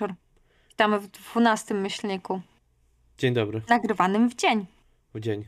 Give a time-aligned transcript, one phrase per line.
[0.00, 0.14] wieczór.
[0.68, 2.40] Witamy w dwunastym myślniku,
[3.18, 4.66] Dzień dobry, nagrywanym w dzień.
[5.14, 5.44] w dzień.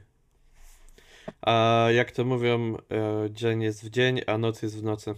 [1.43, 5.15] A jak to mówią, e, dzień jest w dzień, a noc jest w nocy.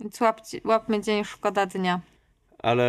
[0.00, 2.00] Więc łapcie, łapmy dzień, szkoda dnia.
[2.58, 2.84] Ale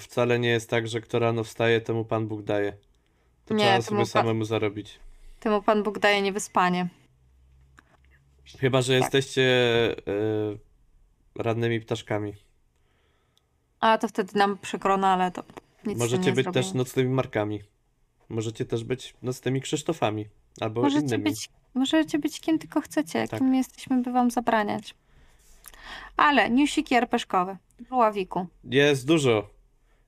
[0.00, 2.72] wcale nie jest tak, że kto rano wstaje, temu Pan Bóg daje.
[3.44, 5.00] To Nie, trzeba sobie samemu zarobić.
[5.40, 6.88] Temu Pan Bóg daje niewyspanie.
[8.60, 8.86] Chyba, Tak.
[8.86, 9.42] że jesteście
[9.92, 10.02] e,
[11.34, 12.32] radnymi ptaszkami.
[13.80, 15.42] A to wtedy nam przykro, no ale to
[15.86, 16.64] nic Możecie nie być zrobimy.
[16.64, 17.60] też nocnymi markami.
[18.28, 20.26] Możecie też być nocnymi Krzysztofami.
[20.60, 21.24] Albo Możecie innymi.
[21.24, 23.40] być, możecie być kim tylko chcecie, Tak.
[23.40, 24.94] kim jesteśmy, by wam zabraniać.
[26.16, 27.56] Ale newsiki arpeszkowe.
[27.88, 28.46] W ławiku.
[28.64, 29.50] Jest dużo.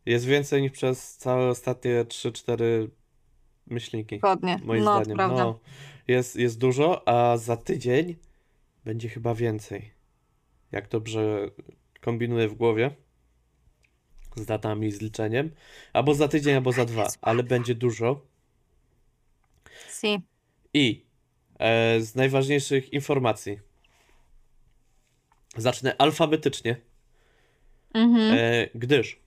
[0.07, 2.89] Jest więcej niż przez całe ostatnie 3-4
[3.67, 4.19] myślniki.
[4.19, 4.61] Zgodnie.
[4.65, 5.17] Moim no, zdaniem.
[5.17, 5.45] prawda.
[5.45, 5.59] No,
[6.09, 8.17] jest, jest dużo, a za tydzień
[8.85, 9.91] będzie chyba więcej.
[10.73, 11.51] Jak dobrze
[12.01, 12.91] kombinuję w głowie
[14.41, 15.51] z datami, z liczeniem.
[15.93, 18.21] Albo za tydzień, albo za dwa, ale będzie dużo.
[20.01, 20.21] Si.
[20.75, 21.05] I
[21.59, 23.59] e, z najważniejszych informacji.
[25.57, 26.77] Zacznę alfabetycznie,
[27.95, 28.39] Mhm.
[28.39, 29.21] e, gdyż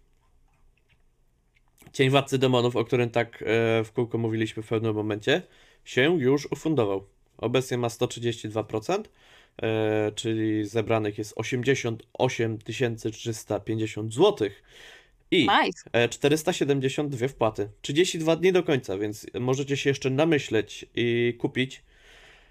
[1.94, 3.46] Cień Władcy Demonów, o którym tak e,
[3.84, 5.42] w kółko mówiliśmy w pewnym momencie,
[5.86, 7.06] się już ufundował.
[7.38, 9.04] Obecnie ma 132%,
[9.62, 14.50] e, czyli zebranych jest 88 350 zł
[15.34, 15.90] i Nice.
[15.94, 17.70] e, 472 wpłaty.
[17.82, 21.84] 32 dni do końca, więc możecie się jeszcze namyśleć i kupić.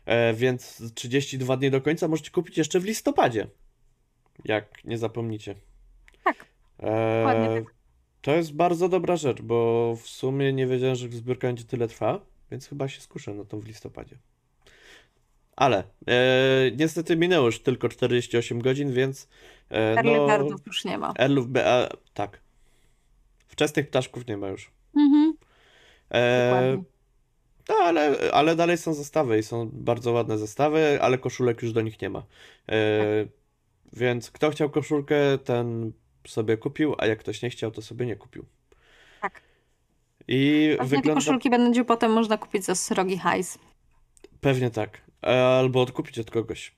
[0.06, 3.46] E, Więc 32 dni do końca możecie kupić jeszcze w listopadzie.
[4.44, 5.54] Jak nie zapomnicie.
[6.24, 6.46] Tak.
[6.78, 7.64] E, Dokładnie
[8.22, 12.20] to jest bardzo dobra rzecz, bo w sumie nie wiedziałem, że zbiórka będzie tyle trwa,
[12.50, 14.16] więc chyba się skuszę na tą w listopadzie.
[15.56, 19.28] Ale e, niestety minęło już tylko 48 godzin, więc
[19.70, 21.12] e, no, już nie ma.
[21.18, 22.40] Erlów, a, tak.
[23.52, 24.70] Wczesnych ptaszków nie ma już.
[24.96, 25.34] Mhm.
[26.14, 26.82] E,
[27.68, 31.80] no, ale, ale dalej są zestawy i są bardzo ładne zestawy, ale koszulek już do
[31.80, 32.22] nich nie ma.
[32.68, 32.74] E,
[33.92, 35.92] Więc kto chciał koszulkę, ten
[36.26, 38.44] sobie kupił, a jak ktoś nie chciał, to sobie nie kupił.
[39.22, 39.40] Tak.
[40.28, 43.58] I Pewnie te wygląda koszulki będzie potem można kupić za srogi hajs.
[44.40, 45.00] pewnie tak.
[45.26, 46.74] E, Albo odkupić od kogoś.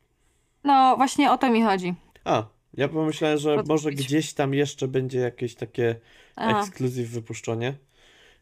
[0.64, 1.94] No właśnie o to mi chodzi.
[2.24, 2.42] A,
[2.76, 5.96] ja pomyślałem, że może gdzieś tam jeszcze będzie jakieś takie
[6.36, 7.74] A, ekskluzyw wypuszczenie.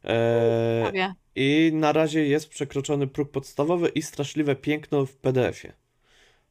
[0.04, 1.14] E, prawie.
[1.36, 5.72] I na razie jest przekroczony próg podstawowy i straszliwe piękno w PDF-ie.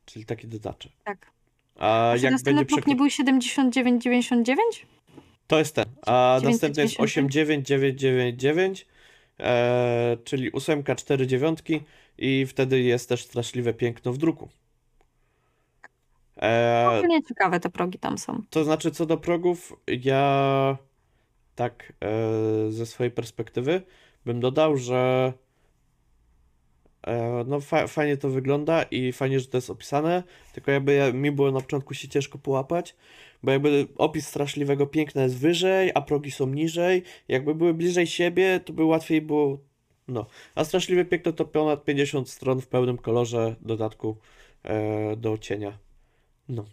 [0.06, 0.92] Czyli taki dodatek.
[1.04, 1.32] Tak.
[1.76, 3.26] A Czy jak następny będzie próg nie przekro...
[3.26, 4.56] był 79,99?
[5.48, 5.86] To jest ten.
[6.06, 7.00] A następny jest 999?
[7.00, 8.88] 89999,
[9.40, 11.82] e, czyli ósemka, cztery dziewiątki
[12.18, 14.50] i wtedy jest też straszliwe piękno w druku.
[16.38, 18.42] E, Ogólnie ciekawe te progi tam są.
[18.50, 20.78] To znaczy, co do progów, ja
[21.56, 23.82] tak e, ze swojej perspektywy
[24.26, 25.34] bym dodał, że
[27.08, 31.12] e, no fa fajnie to wygląda i fajnie, że to jest opisane, tylko jakby ja,
[31.14, 32.96] mi było na początku się ciężko połapać,
[33.44, 38.60] bo jakby opis straszliwego piękna jest wyżej, a progi są niżej, jakby były bliżej siebie,
[38.66, 39.58] to by łatwiej było,
[40.08, 40.26] no.
[40.56, 44.18] A straszliwe piękno to ponad 50 stron w pełnym kolorze dodatku
[44.64, 45.91] e, do cienia.
[46.52, 46.66] No.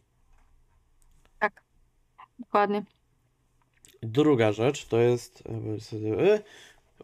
[1.38, 1.62] Tak.
[2.38, 2.82] Dokładnie.
[4.02, 6.40] Druga rzecz to jest e,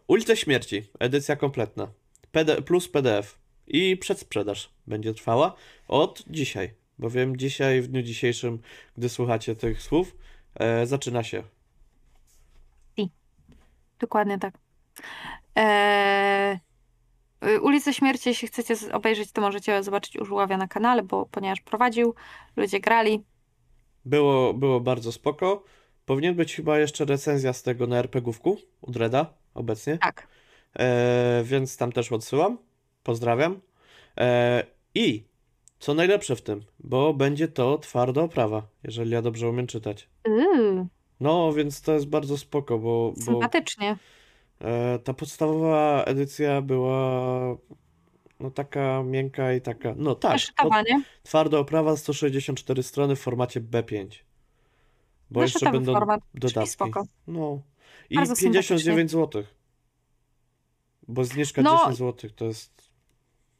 [0.07, 1.87] Ulice Śmierci, edycja kompletna.
[2.31, 3.37] PD, plus PDF
[3.67, 5.55] i przedsprzedaż będzie trwała
[5.87, 8.61] od dzisiaj, bowiem dzisiaj, w dniu dzisiejszym,
[8.97, 10.15] gdy słuchacie tych słów,
[10.55, 11.43] e, zaczyna się.
[13.99, 14.53] Dokładnie tak.
[15.55, 16.59] Eee,
[17.61, 22.15] Ulicę Śmierci, jeśli chcecie obejrzeć, to możecie zobaczyć u Żuławia na kanale, bo ponieważ prowadził,
[22.55, 23.23] ludzie grali.
[24.05, 25.63] Było, było bardzo spoko.
[26.05, 29.97] Powinien być chyba jeszcze recenzja z tego na RPGówku u Dreda obecnie.
[29.97, 30.27] Tak.
[30.79, 32.57] E, więc tam też odsyłam.
[33.03, 33.59] Pozdrawiam.
[34.17, 34.63] E,
[34.95, 35.23] I
[35.79, 40.09] co najlepsze w tym, bo będzie to twarda oprawa, jeżeli ja dobrze umiem czytać.
[40.27, 40.85] Yy,
[41.19, 43.89] No, więc to jest bardzo spoko, bo, bo sympatycznie.
[43.91, 43.97] e,
[45.03, 47.57] ta podstawowa edycja była
[48.39, 51.03] no taka miękka i taka, no tak, to Naszytowanie.
[51.23, 54.07] twarda oprawa 164 strony w formacie B5.
[55.31, 56.69] Bo jeszcze będą format, dodatki.
[56.71, 57.03] spoko.
[57.27, 57.61] No.
[58.09, 59.43] I Bardzo 59 zł.
[61.07, 61.77] Bo zniżka No.
[61.77, 62.89] 10 zł to jest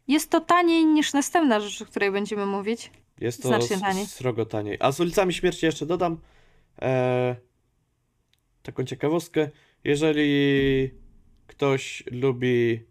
[0.07, 2.91] Jest to taniej niż następna rzecz, o której będziemy mówić.
[3.21, 4.05] Jest to Znacznie taniej.
[4.05, 4.77] srogo taniej.
[4.79, 6.17] A z ulicami śmierci jeszcze dodam
[6.81, 7.35] e,
[8.63, 9.49] taką ciekawostkę.
[9.85, 10.91] Jeżeli
[11.47, 12.85] ktoś lubi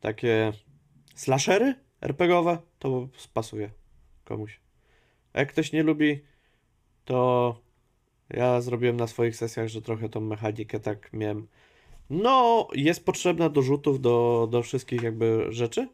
[0.00, 0.52] takie
[1.14, 3.70] slashery RPGowe, to pasuje
[4.24, 4.60] komuś.
[5.32, 6.22] A jak ktoś nie lubi,
[7.04, 7.60] to
[8.30, 11.48] Ja zrobiłem na swoich sesjach, że trochę tą mechanikę tak miałem.
[12.10, 15.88] No, jest potrzebna do rzutów, do, do wszystkich jakby rzeczy,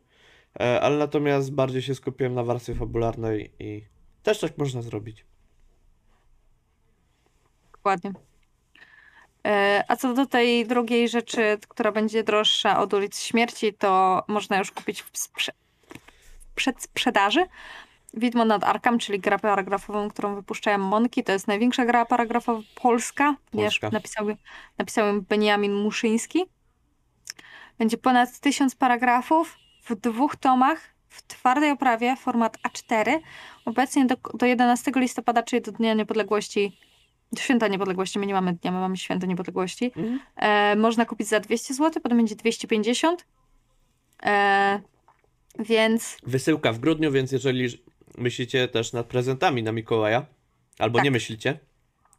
[0.61, 3.85] e, ale natomiast bardziej się skupiłem na warstwie fabularnej i
[4.23, 5.25] też tak można zrobić.
[7.73, 8.13] Dokładnie.
[9.47, 14.59] E, A co do tej drugiej rzeczy, która będzie droższa od ulic śmierci, to można
[14.59, 15.53] już kupić w sprze-
[16.55, 17.47] przedsprzedaży.
[18.15, 21.25] Widmo nad Arkham, czyli grę paragrafową, którą wypuszczają Monki.
[21.25, 23.97] To jest największa gra paragrafowa polska, ponieważ Polska.
[23.97, 24.27] napisał,
[24.79, 26.45] napisał ją Beniamin Muszyński.
[27.79, 33.19] Będzie ponad tysiąc paragrafów w dwóch tomach, w twardej oprawie, format A4.
[33.65, 36.79] Obecnie do, do 11 listopada, czyli do Dnia Niepodległości,
[37.39, 40.21] Święta Niepodległości, my nie mamy dnia, my mamy Święto Niepodległości, Mhm.
[40.37, 43.27] e, można kupić za 200 zł, potem będzie 250.
[44.23, 44.81] E,
[45.59, 47.69] więc Wysyłka w grudniu, więc jeżeli
[48.19, 50.27] myślicie też nad prezentami na Mikołaja,
[50.79, 51.05] albo Tak.
[51.05, 51.59] nie myślicie,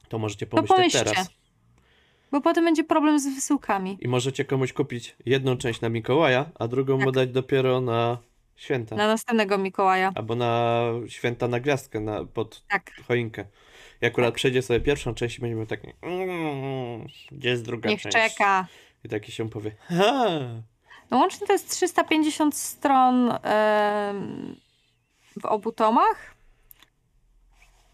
[0.10, 1.30] to możecie pomyśleć teraz.
[2.32, 3.98] bo potem będzie problem z wysyłkami.
[4.02, 7.06] I możecie komuś kupić jedną część na Mikołaja, a drugą Tak.
[7.06, 8.18] mu dać dopiero na
[8.56, 8.96] święta.
[8.96, 10.12] Na następnego Mikołaja.
[10.16, 12.92] Albo na święta na gwiazdkę, na, pod Tak.
[13.08, 13.46] choinkę.
[14.04, 18.02] I akurat przejdzie sobie pierwszą część i będziemy miał takie "Mm, gdzie jest druga Niech
[18.02, 18.18] część?
[18.18, 18.68] czeka.
[19.04, 20.26] I taki się powie ha,
[21.12, 24.56] No łącznie to jest 350 stron em,
[25.42, 26.36] w obu tomach.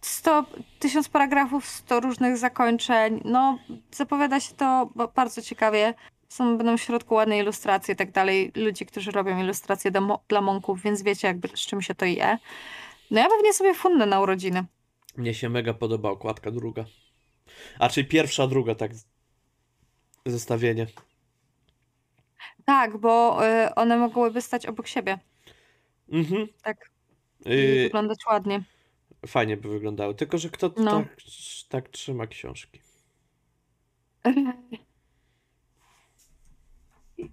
[0.01, 0.45] 100,
[0.79, 3.21] 1000 paragrafów, 100 różnych zakończeń.
[3.25, 3.59] No,
[3.91, 5.93] zapowiada się to ba- bardzo ciekawie.
[6.29, 8.51] Są, będą w środku ładne ilustracje i tak dalej.
[8.55, 9.91] Ludzie, którzy robią ilustracje
[10.29, 12.37] dla monków, więc wiecie jakby z czym się to je.
[13.11, 14.63] No ja pewnie sobie fundnę na urodziny.
[15.17, 16.85] Mnie się mega podoba okładka druga.
[17.79, 18.91] A czyli pierwsza, druga, tak.
[20.25, 20.87] Zestawienie.
[22.65, 25.19] Tak, bo y, one mogłyby stać obok siebie.
[26.11, 26.47] Mhm.
[26.63, 26.89] Tak.
[27.45, 28.63] I Yy, wyglądać ładnie.
[29.27, 30.15] fajnie by wyglądały.
[30.15, 30.91] Tylko, że kto No.
[30.99, 31.15] tak,
[31.69, 32.81] tak trzyma książki?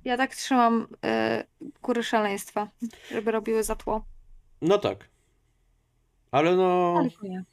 [0.05, 0.87] Ja tak trzymam
[1.63, 2.69] y, góry szaleństwa,
[3.11, 4.05] żeby robiły za tło.
[4.63, 5.09] No tak.
[6.31, 6.95] Ale no.
[7.23, 7.45] Ale.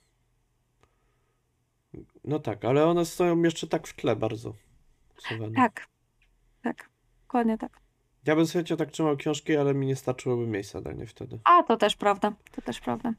[2.24, 4.54] No tak, ale one stoją jeszcze tak w tle bardzo.
[5.18, 5.56] Schowane.
[5.56, 5.88] Tak,
[6.64, 6.90] tak,
[7.22, 7.72] dokładnie tak.
[8.26, 11.40] Ja bym sobie tak trzymał książki, ale mi nie starczyłoby miejsca dla niej wtedy.
[11.44, 13.14] A, to też prawda, to też prawda.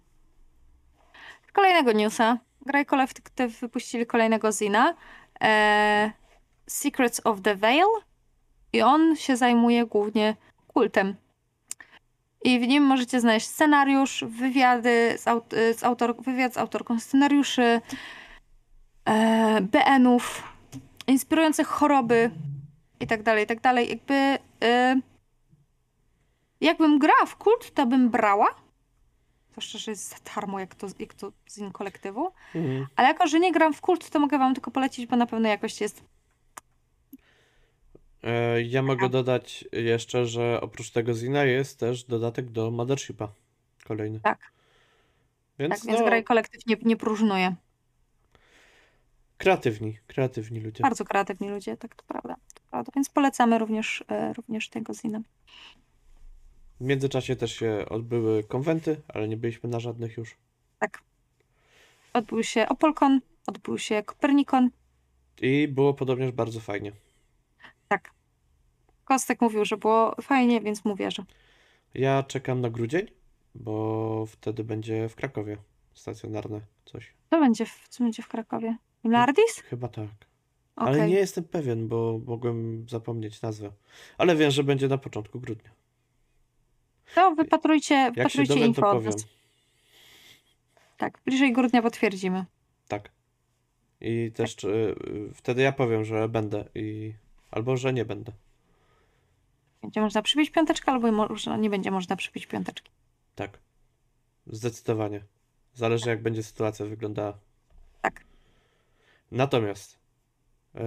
[1.52, 2.38] Kolejnego newsa.
[2.66, 4.94] Graj Collective wypuścili kolejnego zina.
[5.40, 6.12] E,
[6.66, 7.86] Secrets of the Veil.
[8.72, 10.36] I on się zajmuje głównie
[10.66, 11.16] kultem.
[12.44, 15.44] I w nim możecie znaleźć scenariusz, wywiady z, aut
[15.76, 17.80] z autor wywiad z autorką scenariuszy,
[19.08, 20.42] e, BN-ów,
[21.06, 22.30] inspirujące choroby
[23.00, 23.88] i tak dalej, i tak dalej.
[23.88, 24.14] Jakby
[24.62, 25.00] e,
[26.60, 28.46] jakbym grała w kult, to bym brała.
[29.50, 32.32] Zwłaszcza, że jest za darmo, jak to, jak to z in kolektywu.
[32.54, 32.86] Mhm.
[32.96, 35.48] Ale jako, że nie gram w kult, to mogę wam tylko polecić, bo na pewno
[35.48, 36.04] jakość jest.
[38.22, 43.28] E, ja mogę dodać jeszcze, że oprócz tego Zina jest też dodatek do Mothershipa.
[43.84, 44.20] Kolejny.
[44.20, 44.38] Tak.
[45.58, 47.54] Więc Tak, więc no, graj kolektyw nie, nie próżnuje.
[49.44, 50.82] Kreatywni, kreatywni ludzie.
[50.82, 52.36] Bardzo kreatywni ludzie, tak to prawda.
[52.54, 52.92] To prawda.
[52.96, 55.20] Więc polecamy również, e, również tego zina.
[56.80, 60.36] W międzyczasie też się odbyły konwenty, ale nie byliśmy na żadnych już.
[60.78, 61.02] Tak.
[62.12, 64.70] Odbył się Opolkon, odbył się Kopernikon.
[65.40, 66.92] I było podobnież bardzo fajnie.
[67.88, 68.10] Tak.
[69.04, 71.24] Kostek mówił, że było fajnie, więc mu wierzę.
[71.94, 73.06] Ja czekam na grudzień,
[73.54, 75.56] bo wtedy będzie w Krakowie
[75.94, 77.12] stacjonarne coś.
[77.30, 78.76] Co będzie w, co będzie w Krakowie?
[79.04, 79.60] Lardis?
[79.60, 80.08] Chyba tak.
[80.76, 80.94] Okej.
[80.94, 83.70] Ale nie jestem pewien, bo mogłem zapomnieć nazwę.
[84.18, 85.70] Ale wiem, że będzie na początku grudnia.
[87.14, 89.26] To wypatrujcie, Jak wypatrujcie dowiem, info od nas.
[90.96, 92.44] Tak, bliżej grudnia potwierdzimy.
[92.88, 93.10] Tak.
[94.00, 97.14] I też czy, y, wtedy ja powiem, że będę i
[97.50, 98.32] albo że nie będę.
[99.82, 102.90] Będzie można przybić piąteczkę, albo może nie będzie można przybić piąteczki.
[103.34, 103.58] Tak.
[104.46, 105.20] Zdecydowanie.
[105.74, 107.38] Zależy jak będzie sytuacja wyglądała.
[109.34, 109.98] Natomiast
[110.74, 110.80] y,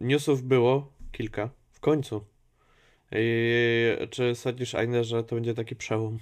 [0.00, 1.50] newsów było kilka.
[1.70, 2.24] W końcu.
[3.12, 6.18] I czy sądzisz, Aine, że to będzie taki przełom?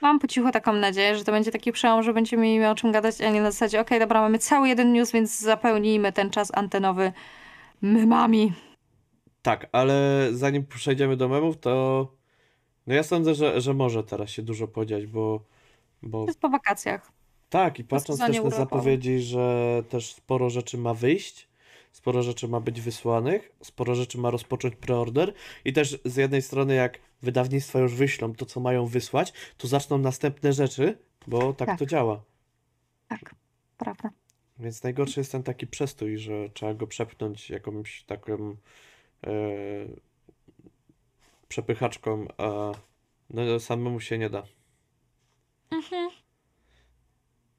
[0.00, 2.92] Mam po cichu taką nadzieję, że to będzie taki przełom, że będziemy mieli o czym
[2.92, 6.50] gadać, a nie na zasadzie, okej, dobra, mamy cały jeden news, więc zapełnijmy ten czas
[6.54, 7.12] antenowy
[7.82, 8.52] memami.
[9.42, 12.06] Tak, ale zanim przejdziemy do memów, to
[12.86, 15.44] no ja sądzę, że, że może teraz się dużo podziać, bo,
[16.02, 17.12] bo To jest po wakacjach.
[17.52, 21.48] Tak, i patrząc też na zapowiedzi, że też sporo rzeczy ma wyjść,
[21.92, 26.74] sporo rzeczy ma być wysłanych, sporo rzeczy ma rozpocząć preorder i też z jednej strony
[26.74, 31.78] jak wydawnictwa już wyślą to, co mają wysłać, to zaczną następne rzeczy, bo tak, Tak.
[31.78, 32.22] to działa.
[33.08, 33.34] Tak,
[33.78, 34.10] prawda.
[34.58, 38.56] Więc najgorszy jest ten taki przestój, że trzeba go przepchnąć jakąś taką
[39.26, 39.30] e,
[41.48, 42.72] przepychaczką, a
[43.30, 44.42] no, samemu się nie da.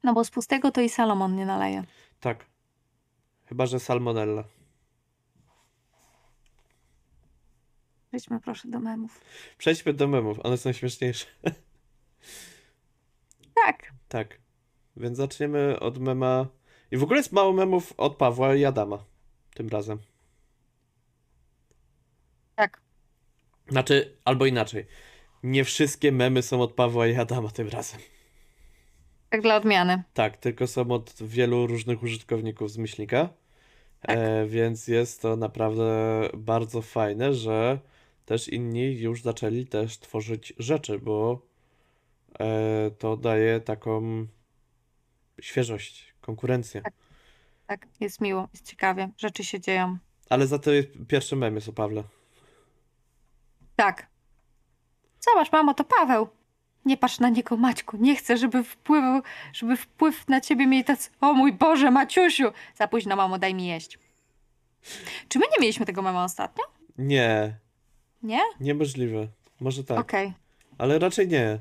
[0.04, 1.84] No bo z pustego to i Salomon nie naleje.
[2.20, 2.46] Tak.
[3.46, 4.44] Chyba, że salmonella.
[8.10, 9.22] Przejdźmy proszę do memów.
[9.58, 11.26] Przejdźmy do memów, one są śmieszniejsze.
[13.66, 13.94] Tak.
[14.08, 14.40] Tak.
[14.98, 16.48] Więc zaczniemy od mema.
[16.92, 19.06] I w ogóle jest mało memów od Pawła i Adama.
[19.54, 20.00] Tym razem.
[22.56, 22.82] Tak.
[23.70, 24.86] Znaczy, albo inaczej.
[25.44, 28.00] Nie wszystkie memy są od Pawła i Adama tym razem.
[29.34, 30.04] Tak dla odmiany.
[30.14, 33.30] Tak, tylko są od wielu różnych użytkowników z myślnika.
[34.02, 34.18] Tak.
[34.18, 35.84] E, więc jest to naprawdę
[36.34, 37.80] bardzo fajne, że
[38.26, 41.42] też inni już zaczęli też tworzyć rzeczy, bo
[42.40, 44.28] e, to daje taką
[45.42, 46.82] świeżość, konkurencję.
[47.68, 49.10] Tak, jest miło, jest ciekawie.
[49.18, 49.98] Rzeczy się dzieją.
[50.30, 52.04] Ale za to jest pierwszy mem jest o Pawle.
[53.76, 54.08] Tak.
[55.20, 56.43] Zobacz, mamo, to Paweł.
[56.86, 57.98] Nie patrz na niego, Maćku.
[57.98, 59.22] Nie chcę, żeby wpływał,
[59.54, 61.10] żeby wpływ na ciebie mieli tacy...
[61.22, 62.52] O mój Boże, Maciusiu!
[62.76, 64.00] Za późno, mamo, daj mi jeść.
[65.28, 66.64] Czy my nie mieliśmy tego mema ostatnio?
[66.98, 67.58] Nie,
[68.24, 68.40] Nie?
[68.60, 69.28] niemożliwe.
[69.60, 70.34] Może tak, Okej.
[70.78, 71.60] ale raczej nie.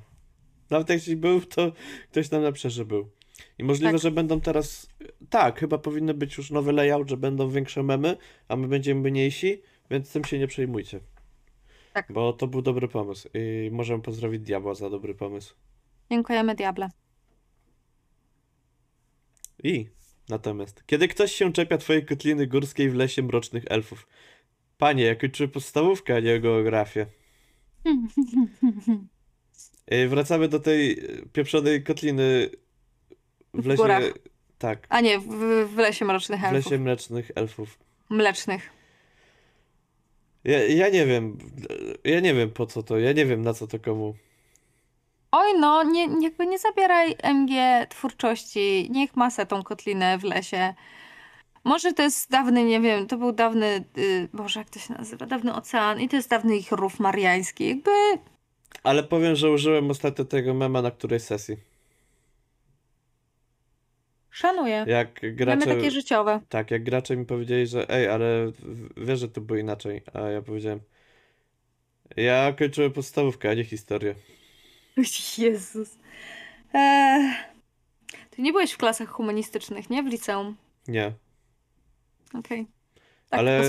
[0.70, 1.72] Nawet jeśli był, to
[2.10, 3.08] ktoś nam napisze, że był.
[3.58, 4.00] I możliwe, Tak.
[4.00, 4.86] że będą teraz.
[5.30, 8.16] Tak, chyba powinny być już nowy layout, że będą większe memy,
[8.48, 11.00] a my będziemy mniejsi, więc tym się nie przejmujcie.
[11.92, 12.06] Tak.
[12.12, 15.54] Bo to był dobry pomysł i możemy pozdrowić Diabła za dobry pomysł.
[16.10, 16.88] Dziękujemy, diable.
[19.64, 19.86] I
[20.28, 24.06] natomiast, kiedy ktoś się czepia twojej kotliny górskiej w lesie mrocznych elfów.
[24.78, 27.06] Panie, ja kończyłem podstawówkę, a nie geografię.
[29.88, 30.96] Ej, Wracamy do tej e,
[31.32, 32.50] pieprzonej kotliny
[33.54, 33.82] w W lesie.
[33.82, 34.02] górach.
[34.58, 35.26] Tak, A nie, w,
[35.74, 36.70] w lesie mrocznych w elfów.
[36.70, 37.78] lesie mlecznych elfów.
[38.10, 38.70] Mlecznych.
[40.44, 41.38] Ja, ja nie wiem.
[42.04, 42.98] Ja nie wiem po co to.
[42.98, 44.14] Ja nie wiem na co to komu.
[45.32, 48.88] Oj no, nie, jakby nie zabieraj MG twórczości.
[48.90, 50.74] Niech ma se tą kotlinę w lesie.
[51.64, 55.26] Może to jest dawny, nie wiem, to był dawny, y, Boże, jak to się nazywa?
[55.26, 57.68] Dawny ocean i to jest dawny ich rów mariański.
[57.68, 57.90] Jakby
[58.82, 61.56] Ale powiem, że użyłem ostatnio tego mema na którejś sesji.
[64.32, 64.84] Szanuję.
[64.88, 65.66] Jak Mamy gracze.
[65.66, 66.40] takie życiowe.
[66.48, 68.52] Tak, jak gracze mi powiedzieli, że ej, ale
[68.96, 70.02] wiesz, że to było inaczej.
[70.14, 70.80] A ja powiedziałem.
[72.16, 74.14] Ja kończyłem podstawówkę, a nie historię.
[75.38, 75.98] Jezus.
[76.74, 77.34] Eee,
[78.30, 80.02] ty nie byłeś w klasach humanistycznych, nie?
[80.02, 80.56] W liceum.
[80.88, 81.12] Nie.
[82.34, 82.66] Okej.
[83.30, 83.62] Tak, ale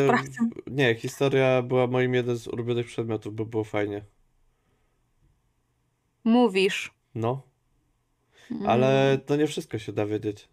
[0.68, 4.02] nie, historia była moim jeden z ulubionych przedmiotów, bo było fajnie.
[6.24, 6.94] Mówisz.
[7.16, 7.54] No,
[8.52, 10.50] Mm, ale to nie wszystko się da wiedzieć.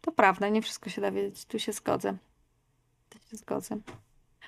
[0.00, 1.44] To prawda, nie wszystko się da wiedzieć.
[1.44, 2.16] Tu się zgodzę.
[3.08, 3.78] Tu się zgodzę.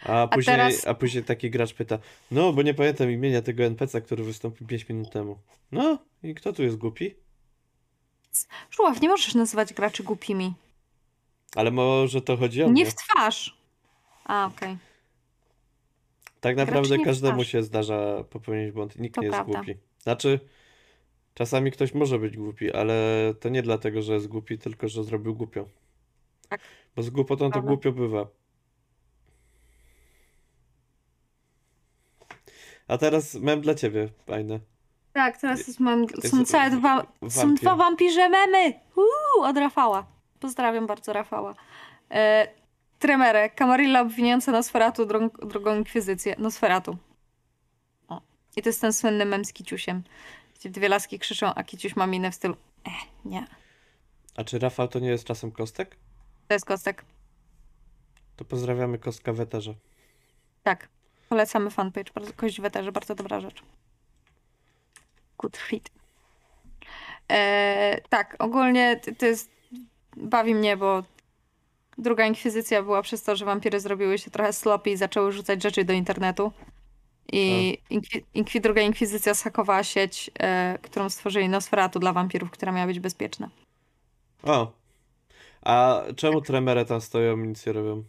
[0.06, 1.98] A później, a, teraz- później taki gracz pyta,
[2.30, 5.38] no bo nie pamiętam imienia tego NPC, który wystąpił 5 minut temu.
[5.72, 7.14] No i kto tu jest głupi?
[8.70, 10.54] Żuław, nie możesz nazywać graczy głupimi.
[11.56, 12.86] Ale może to chodzi o Nie mnie.
[12.86, 13.56] w twarz.
[14.24, 14.76] A, okej.
[16.40, 19.58] Tak graczy naprawdę nie każdemu się zdarza popełnić błąd nikt To nie jest prawda.
[19.58, 19.74] głupi.
[19.98, 20.40] Znaczy,
[21.34, 22.94] czasami ktoś może być głupi, ale
[23.40, 25.68] to nie dlatego, że jest głupi, tylko że zrobił głupio.
[26.48, 26.60] Tak.
[26.96, 28.26] Bo z głupotą to głupio bywa.
[32.88, 34.60] A teraz mam dla ciebie, fajne.
[35.12, 38.72] Tak, teraz jest mam, Jest są całe dwa, są dwa wampirze memy.
[38.96, 40.06] Uuu, od Rafała.
[40.40, 41.54] Pozdrawiam bardzo Rafała.
[42.10, 42.48] E,
[42.98, 46.34] Tremere, Camarilla obwiniająca Nosferatu drogą, drogą inkwizycję.
[46.38, 46.96] Nosferatu.
[48.08, 48.20] O.
[48.56, 50.02] I to jest ten słynny mem z Kiciusiem.
[50.70, 52.56] Dwie laski krzyczą, a Kiciuś ma minę w stylu
[52.86, 52.92] eh,
[53.24, 53.46] nie.
[54.36, 55.96] A czy Rafał to nie jest czasem kostek?
[56.48, 57.04] To jest kostek.
[58.36, 59.74] To pozdrawiamy kostka w eterze.
[60.62, 60.88] Tak.
[61.28, 62.12] Polecamy fanpage.
[62.36, 63.62] Kość w weterze, bardzo dobra rzecz.
[65.38, 65.90] Good shit.
[67.30, 69.50] E, tak, ogólnie to jest...
[70.16, 71.02] Bawi mnie, bo
[71.98, 75.84] druga inkwizycja była przez to, że wampiry zrobiły się trochę sloppy i zaczęły rzucać rzeczy
[75.84, 76.52] do internetu.
[77.32, 82.86] I inkwi, inkwi, druga inkwizycja zhakowała sieć, e, którą stworzyli Nosferatu dla wampirów, która miała
[82.86, 83.48] być bezpieczna.
[84.42, 84.72] O!
[85.62, 88.04] A czemu Tremere tam stoją i nic nie robią?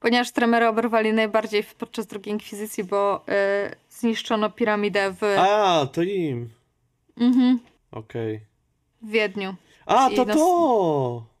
[0.00, 6.48] Ponieważ tremery oberwali najbardziej podczas drugiej inkwizycji, bo e, zniszczono piramidę w, A, to im!
[7.20, 7.60] mhm,
[7.90, 8.40] Okej.
[9.02, 9.54] w Wiedniu.
[9.86, 11.31] A, I to nos- to!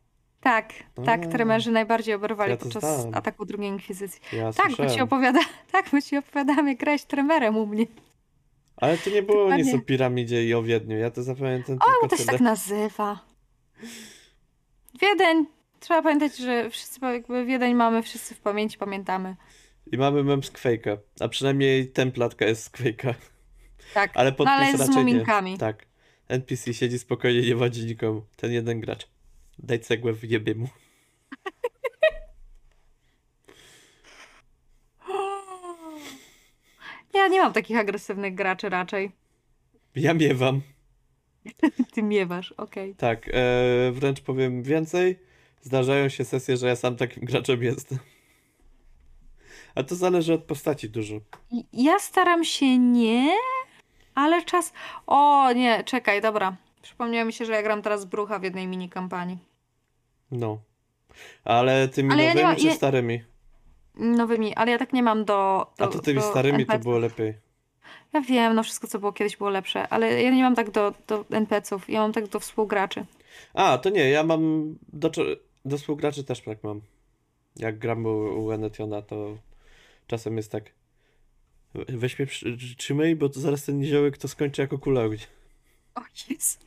[0.42, 0.72] Tak,
[1.04, 3.14] tak, tremerzy najbardziej oberwali Ja podczas znam.
[3.14, 4.20] ataku drugiej inkwizycji.
[4.32, 5.02] Ja Tak, bo ci słyszałem.
[5.02, 5.40] opowiada,
[5.72, 7.86] tak, bo ci opowiadamy, jak grałeś tremerem u mnie.
[8.76, 9.80] Ale to nie było nic o Dokładnie.
[9.86, 10.98] piramidzie i o Wiedniu.
[10.98, 12.32] Ja to zapamiętam O, tylko to się tyle.
[12.32, 13.20] tak nazywa.
[15.00, 15.46] Wiedeń
[15.80, 19.36] trzeba pamiętać, że wszyscy jakby Wiedeń mamy, wszyscy w pamięci pamiętamy.
[19.92, 23.14] I mamy mem z Quake'a, a przynajmniej templatka jest z Quake'a.
[23.94, 25.02] Tak, Ale no, podpis ale jest z raczej nie.
[25.12, 25.58] muminkami.
[25.58, 25.86] Tak.
[26.28, 28.22] NPC siedzi spokojnie, nie wadzi nikomu.
[28.36, 29.08] Ten jeden gracz.
[29.62, 30.68] Daj cegłę, wyjebie mu.
[37.14, 39.12] Ja nie mam takich agresywnych graczy raczej.
[39.96, 40.60] Ja miewam.
[41.92, 42.94] Ty miewasz, okej.
[42.94, 45.18] Tak, e, wręcz powiem więcej.
[45.62, 47.98] Zdarzają się sesje, że ja sam takim graczem jestem.
[49.74, 51.14] A to zależy od postaci dużo.
[51.72, 53.36] Ja staram się nie,
[54.14, 54.72] ale czas...
[55.06, 56.56] O, nie, czekaj, dobra.
[56.82, 59.38] Przypomniało mi się, że ja gram teraz Brucha w jednej mini kampanii.
[60.32, 60.58] No.
[61.44, 63.22] Ale tymi Ale ja nowymi mam- czy ja- starymi?
[63.94, 65.66] Nowymi, ale ja tak nie mam do...
[65.78, 67.34] do A to tymi starymi to było lepiej.
[68.12, 70.94] Ja wiem, no wszystko co było kiedyś było lepsze, ale ja nie mam tak do,
[71.06, 73.04] do NPC-ów, ja mam tak do współgraczy.
[73.54, 75.10] A, to nie, ja mam do,
[75.64, 76.80] do współgraczy też tak mam.
[77.56, 79.36] Jak gram u, u Enetiona, to
[80.06, 80.64] czasem jest tak.
[81.74, 82.28] "We- Weź mnie
[82.78, 85.00] trzymaj, bo zaraz ten niziołek to skończy jako kula.
[85.94, 86.58] O Jezu.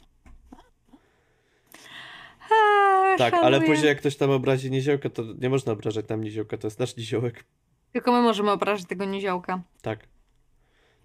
[3.17, 6.67] Tak, ale później jak ktoś tam obrazi niziołka, to nie można obrażać tam niziołka, to
[6.67, 7.43] jest nasz niziołek.
[7.91, 9.61] Tylko my możemy obrazić tego niziołka.
[9.81, 9.99] Tak.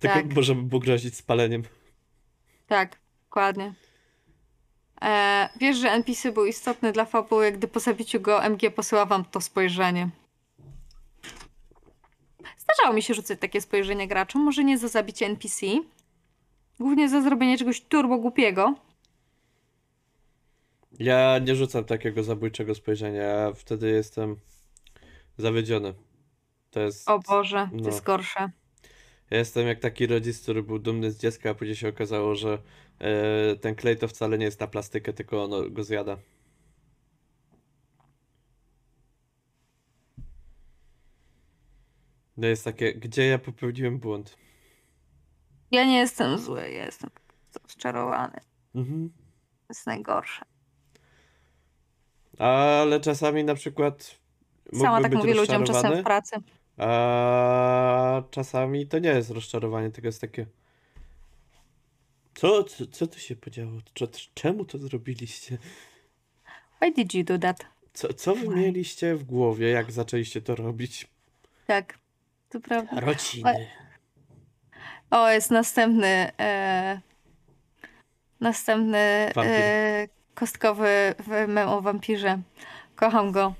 [0.01, 0.35] Tylko Tak.
[0.35, 1.63] możemy mu grozić spaleniem.
[2.67, 3.75] Tak, dokładnie.
[5.03, 9.25] E, wiesz, że NPC był istotny dla fabuły, gdy po zabiciu go MG posyła wam
[9.25, 10.09] to spojrzenie.
[12.59, 15.67] Zdarzało mi się rzucać takie spojrzenie graczom, może nie za zabicie NPC,
[16.81, 18.75] głównie za zrobienie czegoś turbo głupiego.
[21.01, 24.37] Ja nie rzucam takiego zabójczego spojrzenia, ja wtedy jestem
[25.39, 25.95] zawiedziony.
[26.71, 27.09] To jest.
[27.11, 27.87] O Boże, to No.
[27.87, 28.51] jest gorsze.
[29.31, 32.59] Ja jestem jak taki rodzic, który był dumny z dziecka, a później się okazało, że
[32.99, 36.17] e, ten klej to wcale nie jest na plastykę, tylko ono go zjada.
[42.37, 44.37] No jest takie, gdzie ja popełniłem błąd?
[45.71, 47.11] Ja nie jestem zły, ja jestem
[47.63, 48.41] rozczarowany.
[48.75, 49.11] Mhm.
[49.59, 50.45] To jest najgorsze.
[52.41, 54.19] Ale czasami na przykład
[54.79, 56.37] Sama tak mówię ludziom czasem w pracy.
[56.79, 60.47] a czasami to nie jest rozczarowanie, tylko jest takie
[62.35, 63.73] co, co, co tu się podziało?
[63.95, 65.59] Cze- Czemu to zrobiliście?
[66.83, 67.67] Why did you do that?
[67.93, 68.57] Co, co wy Why?
[68.57, 71.07] mieliście w głowie, jak zaczęliście to robić?
[71.67, 71.99] Tak,
[72.49, 73.01] to prawda.
[73.01, 73.69] Rodziny.
[75.11, 76.31] O, jest następny.
[76.41, 77.01] E,
[78.41, 79.53] następny Wampir.
[79.55, 80.09] e,
[80.41, 82.39] kostkowy w- mem o wampirze.
[82.97, 83.55] Kocham go.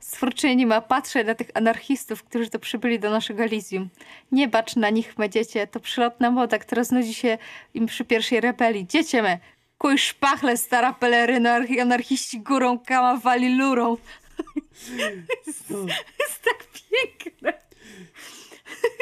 [0.00, 3.88] Stwórczyni ma patrzę na tych anarchistów, którzy to przybyli do naszego Elysium.
[4.32, 5.66] Nie bacz na nich, me dziecię.
[5.66, 7.38] To przylotna moda, która znudzi się
[7.74, 8.86] im przy pierwszej rebelii.
[8.86, 9.38] Dziecię me,
[9.78, 13.96] kuj szpachle, stara peleryna, archi- anarchiści górą, kama wali lurą.
[15.46, 15.70] jest,
[16.20, 17.52] jest tak piękne.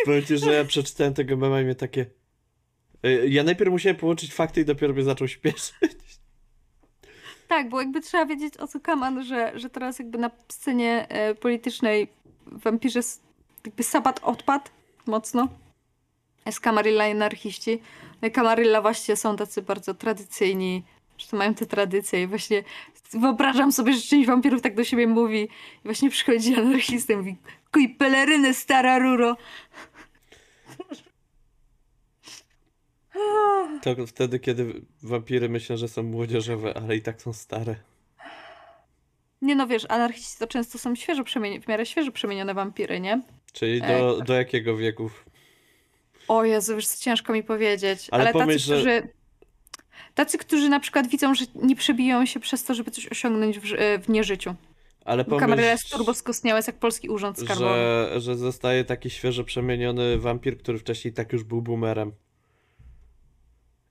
[0.04, 2.06] Powiem ci, że ja przeczytałem tego mema i mnie takie...
[3.28, 5.72] Ja najpierw musiałem połączyć fakty i dopiero mnie zaczął śpieszyć.
[7.52, 11.34] Tak, bo jakby trzeba wiedzieć o co kaman, że, że teraz jakby na scenie e,
[11.34, 12.08] politycznej
[12.46, 13.00] wampirze
[13.64, 14.70] jakby sabat odpadł
[15.06, 15.48] mocno.
[16.46, 17.80] Jest Camarilla i anarchiści.
[18.22, 20.82] No i Camarilla właśnie są tacy bardzo tradycyjni,
[21.18, 22.62] że to mają te tradycje i właśnie
[23.12, 25.48] wyobrażam sobie, że część wampirów tak do siebie mówi i
[25.84, 27.36] właśnie przychodzi anarchista i mówi
[27.72, 29.36] kuj pelerynę, stara ruro.
[33.82, 37.76] To wtedy, kiedy wampiry myślą, że są młodzieżowe, ale i tak są stare.
[39.42, 43.22] Nie no wiesz, anarchiści to często są świeżo przemienione, w miarę świeżo przemienione wampiry, nie?
[43.52, 44.26] Czyli Ej, do, tak.
[44.26, 45.10] do jakiego wieku?
[46.28, 48.08] O Jezu, wiesz, ciężko mi powiedzieć.
[48.10, 49.08] Ale Ale, tacy, pomyśl, że- którzy...
[50.14, 53.64] Tacy, którzy na przykład widzą, że nie przebiją się przez to, żeby coś osiągnąć w,
[53.64, 54.54] ży- w nieżyciu.
[55.04, 57.68] Ale Bo Camarilla jest pomyśl, turbo skostniała, jest jak polski urząd skarbowy.
[57.68, 62.12] że, że zostaje taki świeżo przemieniony wampir, który wcześniej tak już był boomerem.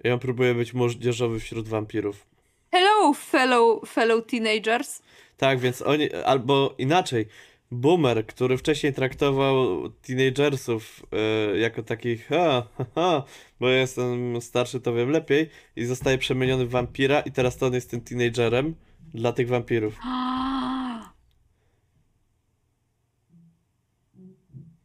[0.04, 2.26] I on próbuje być młodzieżowy wśród wampirów.
[2.72, 5.02] Hello, fellow, fellow teenagers.
[5.38, 7.28] Tak, więc oni, albo inaczej,
[7.72, 13.24] boomer, który wcześniej traktował teenagersów e, jako takich, ha, ha, ha,
[13.60, 17.66] bo ja jestem starszy, to wiem lepiej, i zostaje przemieniony w wampira, i teraz to
[17.66, 18.76] on jest tym teenagerem
[19.14, 19.96] dla tych wampirów.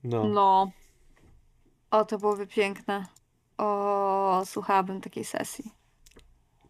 [0.05, 0.29] No.
[0.29, 0.71] No.
[1.91, 3.07] O, to byłoby piękne.
[3.59, 5.65] O, słuchałabym takiej sesji.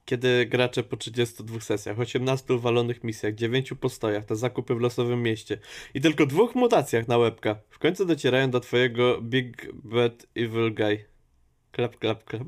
[0.04, 5.58] Kiedy gracze po 32 sesjach, 18 walonych misjach, 9 postojach na zakupy w losowym mieście
[5.94, 11.04] i tylko dwóch mutacjach na łebka, w końcu docierają do twojego Big Bad Evil Guy.
[11.72, 12.46] Klap, klap, klap.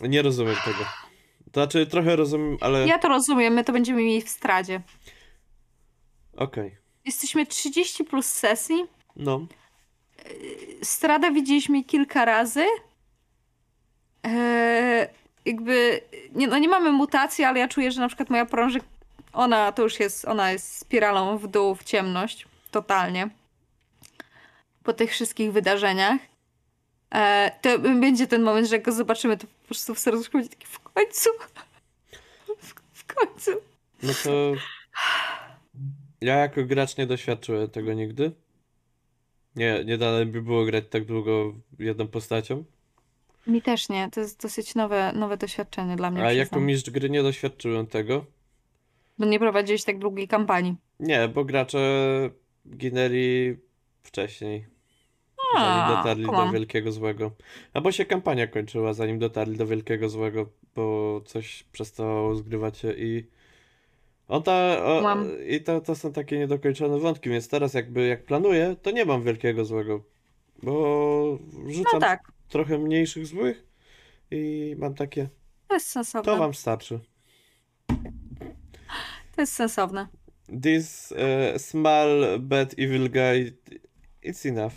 [0.00, 0.84] Nie rozumiem tego.
[1.52, 4.82] To znaczy, trochę rozumiem, ale Ja to rozumiem, my to będziemy mieli w stradzie.
[6.36, 6.76] okej.
[7.04, 8.84] Jesteśmy 30 plus sesji.
[9.16, 9.46] No,
[10.82, 12.64] Strada widzieliśmy kilka razy.
[14.22, 15.08] Eee,
[15.44, 16.00] jakby,
[16.32, 18.84] nie, no nie mamy mutacji, ale ja czuję, że na przykład moja prążyk,
[19.32, 22.46] ona to już jest, ona jest spiralą w dół, w ciemność.
[22.70, 23.28] Totalnie.
[24.82, 26.20] Po tych wszystkich wydarzeniach.
[27.10, 30.50] Eee, to będzie ten moment, że jak go zobaczymy, to po prostu w serduszku będzie
[30.50, 31.30] taki w końcu.
[32.58, 33.50] W, w końcu.
[34.02, 34.54] no to
[36.20, 38.32] ja jako gracz nie doświadczyłem tego nigdy.
[39.56, 42.64] Nie, nie dane by było grać tak długo jedną postacią.
[43.46, 44.10] Mi też nie.
[44.10, 46.22] To jest dosyć nowe, nowe doświadczenie dla mnie.
[46.22, 46.64] A jako przyznam.
[46.66, 48.24] mistrz gry nie doświadczyłem tego.
[49.18, 50.76] Bo nie prowadziłeś tak długiej kampanii.
[51.00, 51.80] Nie, bo gracze
[52.76, 53.56] ginęli
[54.02, 54.66] wcześniej.
[55.54, 56.52] Zanim dotarli do.
[56.52, 57.30] Wielkiego Złego.
[57.74, 63.26] Albo się kampania kończyła, zanim dotarli do Wielkiego Złego, bo coś przestało zgrywać się i.
[64.28, 65.28] On ta, o, Kumam.
[65.48, 69.22] I to, to są takie niedokończone wątki, więc teraz jakby jak planuję, to nie mam
[69.22, 70.04] Wielkiego Złego.
[70.62, 73.66] Bo No rzucam tak, trochę mniejszych złych
[74.30, 75.28] i mam takie.
[75.68, 76.32] to jest sensowne.
[76.32, 77.00] To wam starczy.
[79.36, 80.08] To jest sensowne.
[80.62, 83.56] This uh, small bad evil guy,
[84.24, 84.72] it's enough.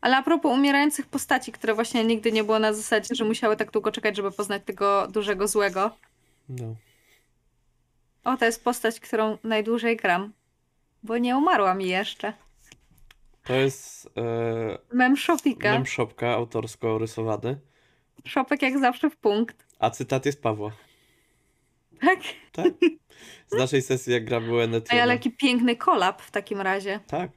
[0.00, 3.70] Ale a propos umierających postaci, które właśnie nigdy nie było na zasadzie, że musiały tak
[3.70, 5.90] długo czekać, żeby poznać tego dużego złego.
[6.48, 6.74] No.
[8.24, 10.32] O, to jest postać, którą najdłużej gram.
[11.02, 12.32] Bo nie umarła mi jeszcze.
[13.44, 15.72] To jest e, Mem Shopika.
[15.72, 17.60] mem shopka autorsko rysowany,
[18.28, 19.66] Shopek jak zawsze w punkt.
[19.78, 20.70] a cytat jest Pawła.
[22.00, 22.18] Tak?
[22.52, 22.66] Tak?
[23.46, 25.02] Z naszej sesji, jak gra była Ej, Netiona.
[25.02, 27.00] ale jaki piękny kolab w takim razie.
[27.06, 27.30] Tak.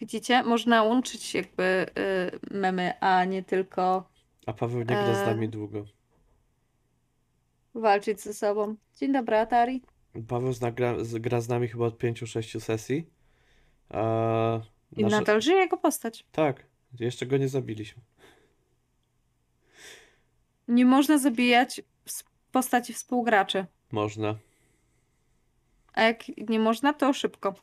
[0.00, 0.42] Widzicie?
[0.42, 1.86] Można łączyć jakby
[2.52, 4.10] y, memy, a nie tylko
[4.46, 5.26] A Paweł nie gra z E.
[5.26, 5.84] nami długo.
[7.74, 8.76] Walczyć ze sobą.
[8.96, 9.82] Dzień dobry, Atari.
[10.28, 13.06] Paweł zna, gra, z- gra z nami chyba od 5-6 sesji.
[13.88, 14.60] A
[14.96, 16.24] I nasze- nadal żyje jego postać.
[16.32, 16.66] Tak,
[17.00, 18.02] jeszcze go nie zabiliśmy.
[20.68, 21.82] Nie można zabijać
[22.52, 23.66] postaci współgraczy.
[23.92, 24.38] Można,
[25.92, 27.54] A jak nie można, to szybko.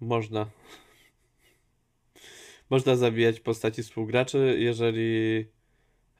[0.00, 0.46] można.
[2.70, 5.38] Można zabijać postaci współgraczy, jeżeli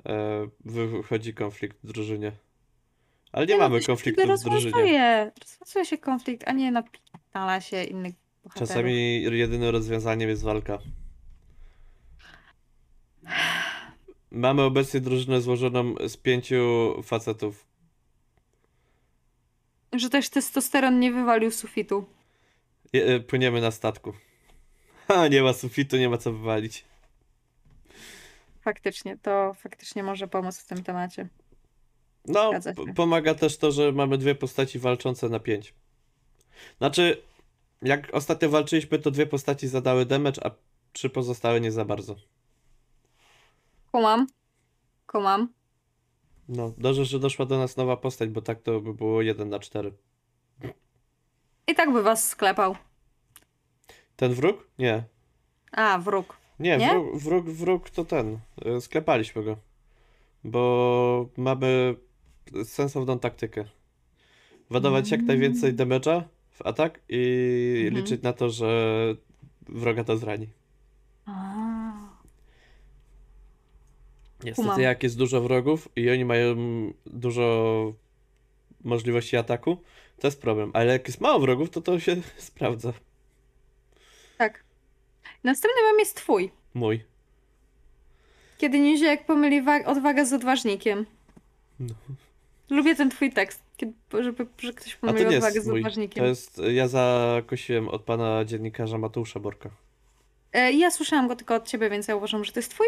[0.07, 2.33] e, wychodzi konflikt w drużynie.
[3.33, 4.55] Ale nie no, mamy się konfliktu w drużynie.
[4.55, 5.31] rozwiązuje.
[5.85, 8.15] Się konflikt, a nie napitala się innych
[8.45, 8.69] bohaterów.
[8.69, 10.79] Czasami jedynym rozwiązaniem jest walka.
[14.31, 17.67] Mamy obecnie drużynę złożoną z pięciu facetów.
[19.93, 22.05] Że też testosteron nie wywalił sufitu.
[22.93, 24.13] Je, e, płyniemy na statku.
[25.09, 26.85] Ha, nie ma sufitu, nie ma co wywalić.
[28.61, 31.29] Faktycznie, to faktycznie może pomóc w tym temacie.
[32.25, 32.51] No,
[32.97, 35.75] pomaga też to, że mamy dwie postaci walczące na pięć.
[36.79, 37.23] Znaczy,
[37.83, 40.51] jak ostatnio walczyliśmy, to dwie postaci zadały damage, a
[40.93, 42.17] trzy pozostałe nie za bardzo.
[43.93, 44.27] Kumam.
[45.07, 45.49] Kumam.
[46.49, 49.59] No, dobrze, że doszła do nas nowa postać, bo tak to by było 1 na
[49.59, 49.93] 4.
[51.67, 52.77] I tak by was sklepał.
[54.17, 54.69] Ten wróg?
[54.79, 55.05] Nie.
[55.73, 56.37] A, wróg.
[56.59, 56.89] Nie, Nie?
[56.91, 58.39] Wróg, wróg, wróg to ten.
[58.65, 59.57] e, Sklepaliśmy go.
[60.45, 61.95] Bo mamy
[62.65, 63.65] sensowną taktykę.
[64.71, 68.03] Ładować jak najwięcej damage'a w atak i Mhm.
[68.03, 68.95] liczyć na to, że
[69.69, 70.49] wroga to zrani.
[71.27, 71.93] A.
[74.45, 76.57] Niestety, jak jest dużo wrogów i oni mają
[77.07, 77.93] dużo
[78.85, 79.77] możliwości ataku,
[80.21, 80.71] to jest problem.
[80.75, 82.93] Ale jak jest mało wrogów, to to się sprawdza.
[84.39, 84.65] Tak.
[85.45, 86.51] Następny mem jest twój.
[86.75, 87.05] Mój.
[88.59, 91.07] Kiedy Niziek pomyli wa- odwagę z odważnikiem.
[91.81, 91.95] No.
[92.73, 93.63] Lubię ten twój tekst.
[93.77, 95.81] Kiedy, żeby, że ktoś pomylił jest z mój.
[95.81, 96.25] odważnikiem.
[96.25, 99.71] To jest, ja zakosiłem od pana dziennikarza Mateusza Borka.
[100.53, 102.87] E, ja słyszałam go tylko od ciebie, więc ja uważam, że to jest twój.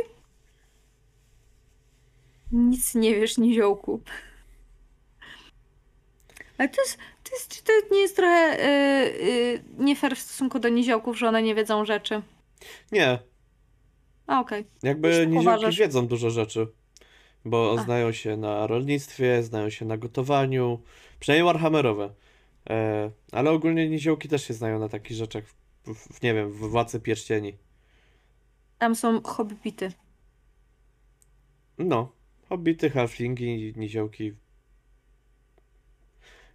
[2.53, 4.01] Nic nie wiesz, niziołku.
[6.59, 8.57] Ale to jest, to jest, czy to nie jest trochę
[9.19, 12.23] yy, yy, nie fair w stosunku do niziołków, że one nie wiedzą rzeczy?
[12.93, 13.19] Nie,
[14.27, 14.65] A, okej.
[14.83, 15.79] jakby Jeśli niziołki uważasz.
[15.79, 16.67] wiedzą dużo rzeczy.
[17.45, 17.85] Bo A.
[17.85, 20.81] znają się na rolnictwie, znają się na gotowaniu,
[21.21, 22.15] przynajmniej warhammerowe.
[22.71, 25.45] E, ale ogólnie niziołki też się znają na takich rzeczach,
[25.87, 27.57] w, w, nie wiem, w Władcy Pierścieni.
[28.79, 29.93] Tam są hobbity.
[31.79, 32.13] No,
[32.49, 34.33] hobbity, halflingi, niziołki.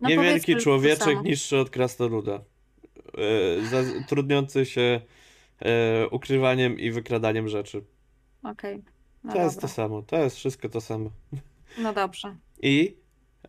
[0.02, 2.42] No Niewielki człowieczek niższy od krasnoluda.
[3.18, 5.02] E, za- trudniący się
[5.60, 7.84] e, ukrywaniem i wykradaniem rzeczy.
[8.44, 8.82] Okej.
[9.24, 9.68] No to jest dobra.
[9.70, 11.10] to samo, to jest wszystko to samo.
[11.78, 12.36] No dobrze.
[12.62, 12.96] I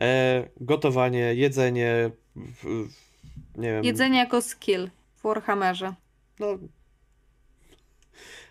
[0.00, 5.94] e, gotowanie, jedzenie, w, w, nie wiem, Jedzenie jako skill w Warhammerze.
[6.40, 6.46] no,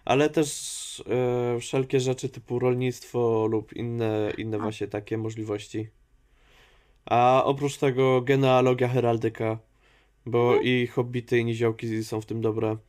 [0.05, 1.03] ale też
[1.55, 4.59] e, wszelkie rzeczy typu rolnictwo lub inne, inne A.
[4.59, 5.89] właśnie takie możliwości.
[7.05, 9.57] A oprócz tego genealogia, heraldyka,
[10.25, 12.88] bo i hobbity i niziołki są w tym dobre, Mhm.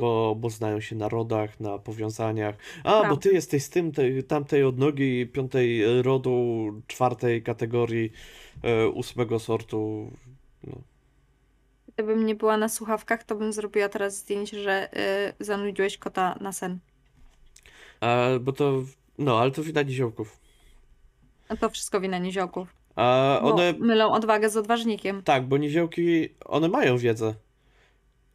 [0.00, 2.54] Bo, bo znają się na rodach, na powiązaniach.
[2.84, 3.16] A, bo Prawda.
[3.16, 6.32] ty jesteś z tym, tej, tamtej odnogi, piątej rodu,
[6.86, 8.12] czwartej kategorii,
[8.62, 10.10] e, ósmego sortu.
[10.64, 10.74] No.
[11.94, 14.88] Gdybym nie była na słuchawkach, to bym zrobiła teraz zdjęcie, że
[15.40, 16.78] y, zanudziłeś kota na sen.
[18.00, 18.82] A, bo to,
[19.18, 20.40] no, ale to widać niziołków.
[21.48, 22.68] A to wszystko wina niziołków.
[22.96, 25.22] A Bo one, mylą odwagę z odważnikiem.
[25.22, 27.34] tak, bo niziołki, one mają wiedzę,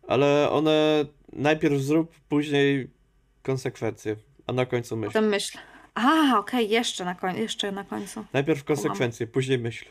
[0.07, 2.89] ale one najpierw zrób, później
[3.43, 4.15] konsekwencje,
[4.47, 5.09] a na końcu myśl.
[5.13, 5.57] Potem myśl.
[5.95, 8.25] A, okej, jeszcze, na koń- jeszcze na końcu.
[8.33, 9.85] Najpierw konsekwencje, później myśl.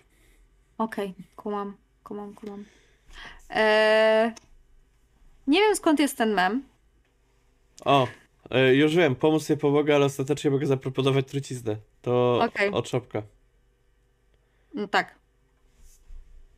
[0.79, 2.65] Okej, kumam, kumam, kumam.
[3.51, 4.33] Eee,
[5.47, 6.63] nie wiem skąd jest ten mem.
[7.85, 8.09] O,
[8.51, 11.77] e, już wiem, pomóc nie pomogę, ale ostatecznie mogę zaproponować truciznę.
[12.03, 12.71] To Okej.
[12.71, 13.23] od Szopka.
[14.75, 15.15] No tak.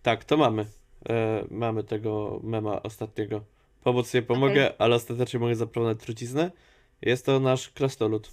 [0.02, 0.66] Tak, to mamy.
[1.08, 3.40] E, mamy tego mema ostatniego.
[3.84, 6.50] Pomóc nie pomogę, ale ostatecznie mogę zaproponować truciznę.
[7.02, 8.30] Jest to nasz krasnolud,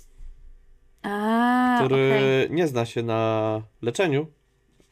[1.01, 2.55] A, który okej.
[2.55, 4.27] nie zna się na leczeniu,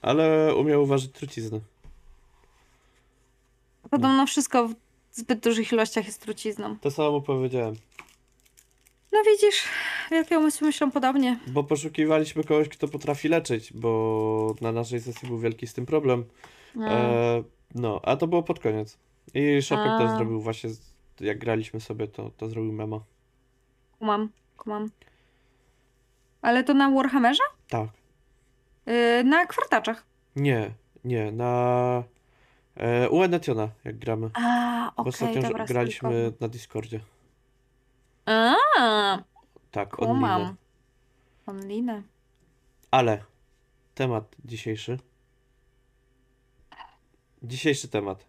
[0.01, 1.59] ale umie uważać truciznę.
[3.89, 4.73] Podobno wszystko w
[5.11, 6.79] zbyt dużych ilościach jest trucizną.
[6.79, 7.75] To samo mu powiedziałem.
[9.11, 9.63] No widzisz,
[10.11, 11.39] wielkie umysły myślą podobnie.
[11.47, 16.25] Bo poszukiwaliśmy kogoś, kto potrafi leczyć, bo na naszej sesji był wielki z tym problem.
[16.75, 16.89] No.
[16.89, 17.43] E,
[17.75, 18.97] no, a to było pod koniec.
[19.33, 20.69] I Szopek też zrobił właśnie,
[21.19, 22.99] jak graliśmy sobie, to, to zrobił mema.
[23.99, 24.89] Kumam, kumam.
[26.41, 27.43] Ale to na Warhammerze?
[27.69, 27.89] Tak.
[28.85, 30.05] Yy, na kwartaczach.
[30.35, 30.71] Nie,
[31.03, 32.03] nie, na
[32.75, 34.29] e, u Enetiona, jak gramy.
[34.33, 36.99] A, okej, ostatnio dobra, graliśmy na Discordzie.
[38.25, 38.53] A,
[39.71, 40.15] Tak, online.
[40.15, 40.55] kumam.
[41.45, 42.03] Online.
[42.91, 43.23] Ale
[43.95, 44.99] temat dzisiejszy.
[47.41, 48.25] Dzisiejszy temat.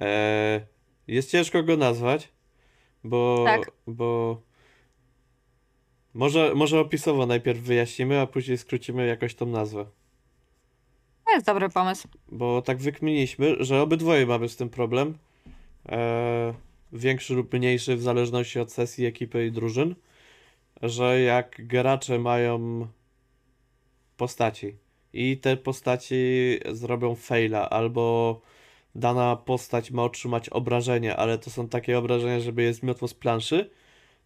[0.00, 0.66] E,
[1.08, 2.28] jest ciężko go nazwać,
[3.04, 3.70] bo, Tak.
[3.86, 4.40] bo
[6.14, 9.86] może, może opisowo najpierw wyjaśnimy, a później skrócimy jakoś tą nazwę.
[11.24, 12.08] To jest dobry pomysł.
[12.28, 15.18] Bo tak wykminiliśmy, że obydwoje mamy z tym problem.
[15.88, 16.54] E,
[16.92, 19.94] większy lub mniejszy w zależności od sesji, ekipy i drużyn.
[20.82, 22.86] Że jak gracze mają
[24.16, 24.76] postaci
[25.16, 26.16] i te postaci
[26.72, 28.40] zrobią faila, albo
[28.94, 33.70] dana postać ma otrzymać obrażenie, ale to są takie obrażenia, żeby je zmiotło z planszy,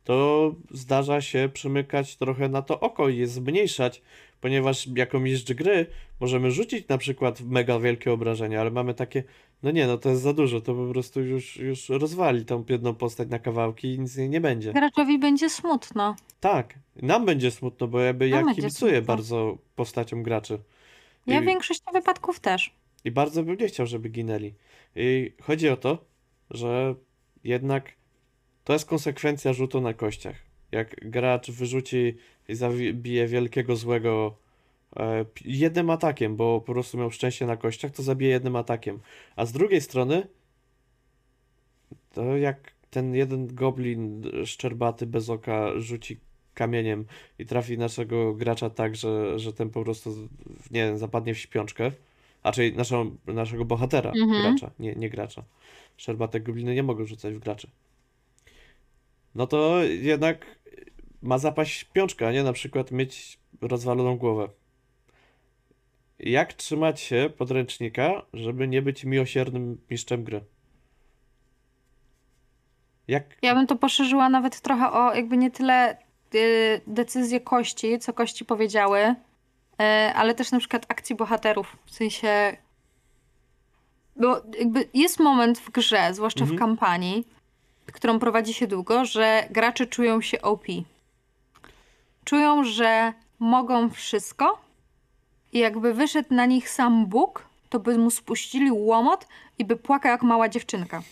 [0.04, 4.02] to zdarza się przymykać trochę na to oko i je zmniejszać,
[4.40, 5.86] ponieważ jako mistrz gry
[6.20, 9.24] możemy rzucić na przykład mega wielkie obrażenia, ale mamy takie,
[9.62, 12.94] no nie, no to jest za dużo, to po prostu już, już rozwali tą jedną
[12.94, 14.72] postać na kawałki i nic z niej nie będzie.
[14.72, 16.16] Graczowi będzie smutno.
[16.40, 19.06] Tak, nam będzie smutno, bo jakby ja Nam będzie kibicuję smutno.
[19.06, 20.58] bardzo postaciom graczy.
[21.26, 22.74] Ja w większości wypadków też.
[23.04, 24.54] I bardzo bym nie chciał, żeby ginęli.
[24.96, 26.04] I chodzi o to,
[26.50, 26.94] że
[27.44, 27.92] jednak
[28.64, 30.36] to jest konsekwencja rzutu na kościach.
[30.72, 32.16] Jak gracz wyrzuci
[32.48, 34.36] i zabije wielkiego złego
[34.96, 39.00] e, jednym atakiem, bo po prostu miał szczęście na kościach, to zabije jednym atakiem.
[39.36, 40.26] A z drugiej strony,
[42.12, 46.20] to jak ten jeden goblin szczerbaty bez oka rzuci
[46.60, 47.04] kamieniem
[47.38, 50.28] i trafi naszego gracza tak, że, że ten po prostu,
[50.70, 51.92] nie wiem, zapadnie w śpiączkę,
[52.42, 54.42] a czyli naszą, naszego bohatera, Mhm.
[54.42, 55.42] gracza, nie, nie gracza.
[55.96, 57.68] Szczerbate gobliny nie mogą rzucać w graczy.
[59.34, 60.46] No to jednak
[61.22, 64.48] ma zapaść śpiączka, a nie na przykład mieć rozwaloną głowę.
[66.18, 70.40] Jak trzymać się podręcznika, żeby nie być miłosiernym mistrzem gry?
[73.08, 73.24] Jak...
[73.42, 75.96] Ja bym to poszerzyła nawet trochę o jakby nie tyle
[76.86, 79.14] decyzje kości, co kości powiedziały, y,
[80.14, 81.76] ale też na przykład akcji bohaterów.
[81.86, 82.56] W sensie.
[84.16, 86.56] Bo jakby jest moment w grze, zwłaszcza Mhm.
[86.56, 87.28] w kampanii,
[87.86, 90.64] którą prowadzi się długo, że gracze czują się OP.
[92.24, 94.58] Czują, że mogą wszystko
[95.52, 99.26] i jakby wyszedł na nich sam Bóg, to by mu spuścili łomot
[99.58, 101.02] i by płakał jak mała dziewczynka.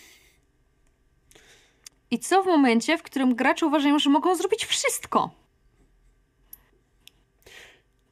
[2.10, 5.30] I co w momencie, w którym gracze uważają, że mogą zrobić wszystko?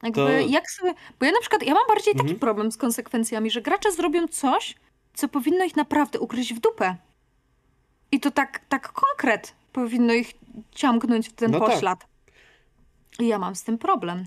[0.03, 0.93] Jakby To- jak sobie.
[1.19, 2.39] Bo ja na przykład, ja mam bardziej taki Mhm.
[2.39, 4.75] problem z konsekwencjami, że gracze zrobią coś,
[5.13, 6.95] co powinno ich naprawdę ugryźć w dupę.
[8.11, 10.33] I to tak, tak konkret powinno ich
[10.71, 11.69] ciągnąć w ten No tak.
[11.69, 12.05] poślad.
[13.19, 14.25] I ja mam z tym problem.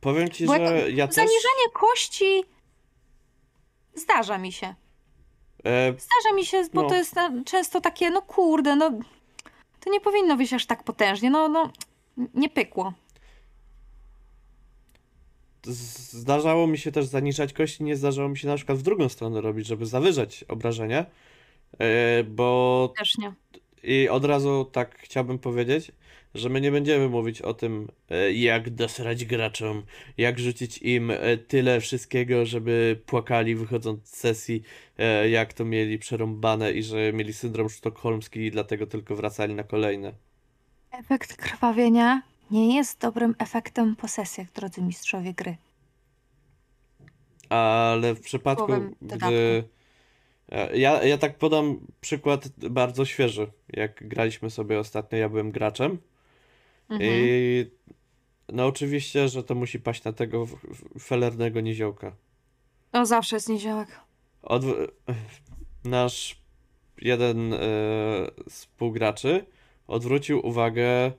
[0.00, 1.16] Powiem ci, Bo że ja też...
[1.16, 2.44] Zaniżenie kości
[3.94, 4.74] zdarza mi się.
[5.64, 6.88] E, Zdarza mi się, bo No.
[6.88, 8.90] to jest często takie, no kurde, no
[9.80, 11.70] to nie powinno być aż tak potężnie, no, no
[12.34, 12.92] nie pykło.
[15.66, 19.40] zdarzało mi się też zaniżać kości, nie zdarzało mi się na przykład w drugą stronę
[19.40, 21.06] robić, żeby zawyżać obrażenia,
[21.78, 23.32] e, bo Też nie.
[23.82, 25.92] I od razu tak chciałbym powiedzieć,
[26.34, 29.82] że my nie będziemy mówić o tym, e, jak dosrać graczom,
[30.18, 34.62] jak rzucić im e, tyle wszystkiego, żeby płakali wychodząc z sesji,
[34.98, 39.62] e, jak to mieli przerąbane i że mieli syndrom sztokholmski i dlatego tylko wracali na
[39.62, 40.12] kolejne.
[40.90, 45.56] Efekt krwawienia nie jest dobrym efektem po sesjach, drodzy mistrzowie gry.
[47.48, 49.64] Ale w przypadku, gdy.
[50.48, 53.50] E, Ja, ja tak podam przykład bardzo świeży.
[53.68, 55.98] Jak graliśmy sobie ostatnio, ja byłem graczem.
[56.90, 57.10] Mhm.
[57.14, 57.66] I
[58.48, 60.46] no oczywiście, że to musi paść na tego
[61.00, 62.16] felernego niziołka.
[62.92, 63.88] No zawsze jest niziołek.
[64.42, 64.62] Od...
[65.84, 66.40] Nasz
[67.00, 67.54] jeden
[68.48, 69.46] z współgraczy
[69.86, 71.12] odwrócił uwagę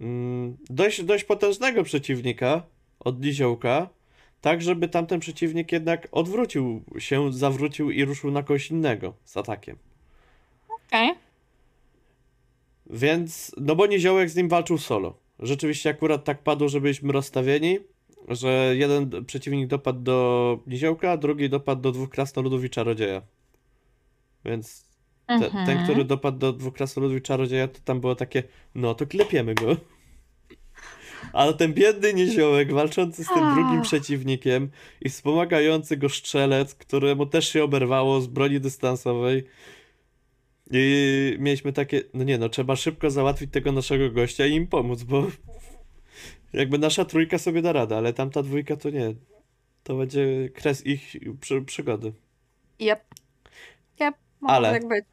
[0.00, 2.62] mm, dość, dość potężnego przeciwnika
[3.00, 3.88] od niziołka,
[4.40, 9.76] tak żeby tamten przeciwnik jednak odwrócił się, zawrócił i ruszył na kogoś innego z atakiem.
[10.68, 11.10] Okej.
[12.90, 15.14] Więc, no bo Niziołek z nim walczył solo.
[15.38, 17.78] Rzeczywiście akurat tak padło, że byliśmy rozstawieni,
[18.28, 23.22] że jeden przeciwnik dopadł do Niziołka, a drugi dopadł do dwóch krasnoludów i czarodzieja.
[24.44, 24.88] Więc
[25.26, 25.66] te, Mhm.
[25.66, 28.42] ten, który dopadł do dwóch krasnoludów i czarodzieja, to tam było takie,
[28.74, 29.76] no to klepiemy go.
[31.32, 37.48] Ale ten biedny niziołek walczący z tym drugim przeciwnikiem i wspomagający go strzelec, któremu też
[37.48, 39.44] się oberwało z broni dystansowej.
[40.70, 45.02] I mieliśmy takie, no nie no, trzeba szybko załatwić tego naszego gościa i im pomóc,
[45.02, 45.26] bo
[46.52, 49.14] jakby nasza trójka sobie da radę, ale tamta dwójka to nie.
[49.82, 52.12] To będzie kres ich przy, przygody.
[52.80, 53.04] Yep.
[54.00, 54.14] Yep.
[54.40, 55.04] Może Ale- tak być.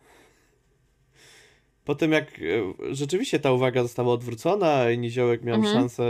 [1.86, 5.74] Po tym jak e, rzeczywiście ta uwaga została odwrócona i Niziołek miał Mhm.
[5.76, 6.04] szansę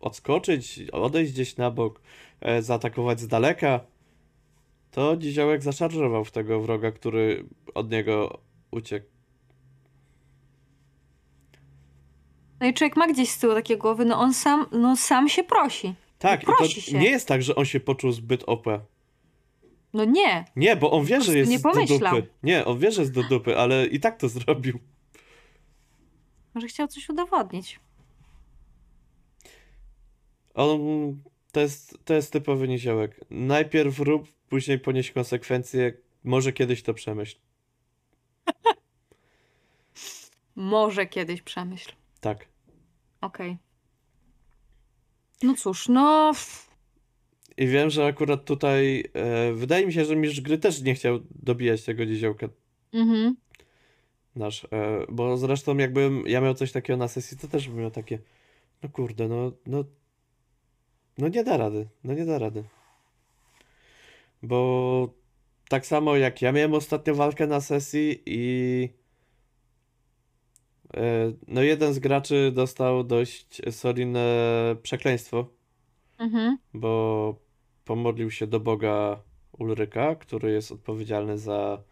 [0.00, 2.00] odskoczyć, odejść gdzieś na bok,
[2.40, 3.80] e, zaatakować z daleka,
[4.90, 7.44] to Niziołek zaszarżował w tego wroga, który
[7.74, 8.38] od niego
[8.70, 9.06] uciekł.
[12.60, 15.44] No i człowiek ma gdzieś z tyłu takie głowy, no on sam, no sam się
[15.44, 15.94] prosi.
[16.18, 16.98] Tak, i prosi to się.
[16.98, 18.66] nie jest tak, że on się poczuł zbyt OP.
[19.92, 20.44] No nie.
[20.56, 22.26] Nie, bo on wie, że jest nie do dupy.
[22.42, 24.78] Nie, on wie, że jest do dupy, ale i tak to zrobił.
[26.54, 27.80] Może chciał coś udowodnić.
[30.54, 30.80] On
[31.52, 33.20] to jest, to jest typowy niziołek.
[33.30, 35.92] Najpierw rób, później ponieść konsekwencje,
[36.24, 37.38] może kiedyś to przemyśl.
[40.56, 41.92] Może kiedyś przemyśl.
[42.20, 42.48] Tak.
[43.20, 43.56] Okej.
[45.42, 46.32] No cóż, no...
[47.56, 51.20] I wiem, że akurat tutaj e, wydaje mi się, że mistrz gry też nie chciał
[51.30, 52.48] dobijać tego niziołka
[52.92, 53.36] Mhm.
[54.36, 54.64] Nasz.
[54.64, 54.68] E,
[55.08, 58.18] bo zresztą jakbym ja miał coś takiego na sesji, to też bym miał takie
[58.82, 59.84] no kurde, no, no
[61.18, 62.64] no nie da rady, no nie da rady.
[64.42, 65.08] Bo
[65.68, 68.88] tak samo jak ja miałem ostatnio walkę na sesji i
[70.94, 74.26] e, no jeden z graczy dostał dość solidne
[74.82, 75.46] przekleństwo,
[76.18, 76.58] Mhm.
[76.74, 77.34] bo
[77.84, 79.22] pomodlił się do Boga
[79.58, 81.82] Ulryka, który jest odpowiedzialny za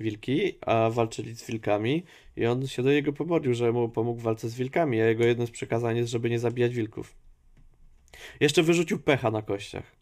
[0.00, 2.04] wilki, a walczyli z wilkami
[2.36, 5.24] i on się do niego pomodlił, że mu pomógł w walce z wilkami, a jego
[5.24, 7.16] jednym z przekazań jest, żeby nie zabijać wilków.
[8.40, 9.96] Jeszcze wyrzucił pecha na kościach.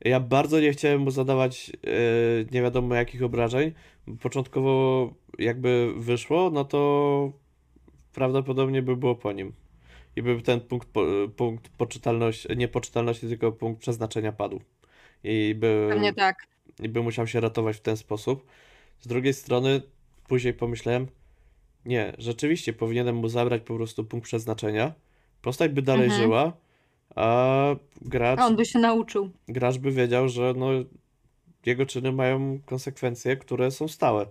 [0.00, 1.90] Ja bardzo nie chciałem mu zadawać e,
[2.52, 3.72] nie wiadomo jakich obrażeń.
[4.20, 7.32] Początkowo jakby wyszło, no to
[8.12, 9.52] prawdopodobnie by było po nim.
[10.16, 11.04] I by ten punkt, po,
[11.36, 14.60] punkt poczytalności, nie poczytalności, tylko punkt przeznaczenia padł.
[15.24, 16.53] I by, Pewnie tak.
[16.80, 18.46] I by musiał się ratować w ten sposób.
[19.00, 19.82] Z drugiej strony,
[20.28, 21.06] później pomyślałem,
[21.84, 24.92] nie, rzeczywiście powinienem mu zabrać po prostu punkt przeznaczenia.
[25.42, 26.22] Postać by dalej Mhm.
[26.22, 26.52] żyła,
[27.16, 27.66] a
[28.02, 29.30] gracz, A on by się nauczył.
[29.48, 30.66] gracz by wiedział, że no,
[31.66, 34.26] jego czyny mają konsekwencje, które są stałe.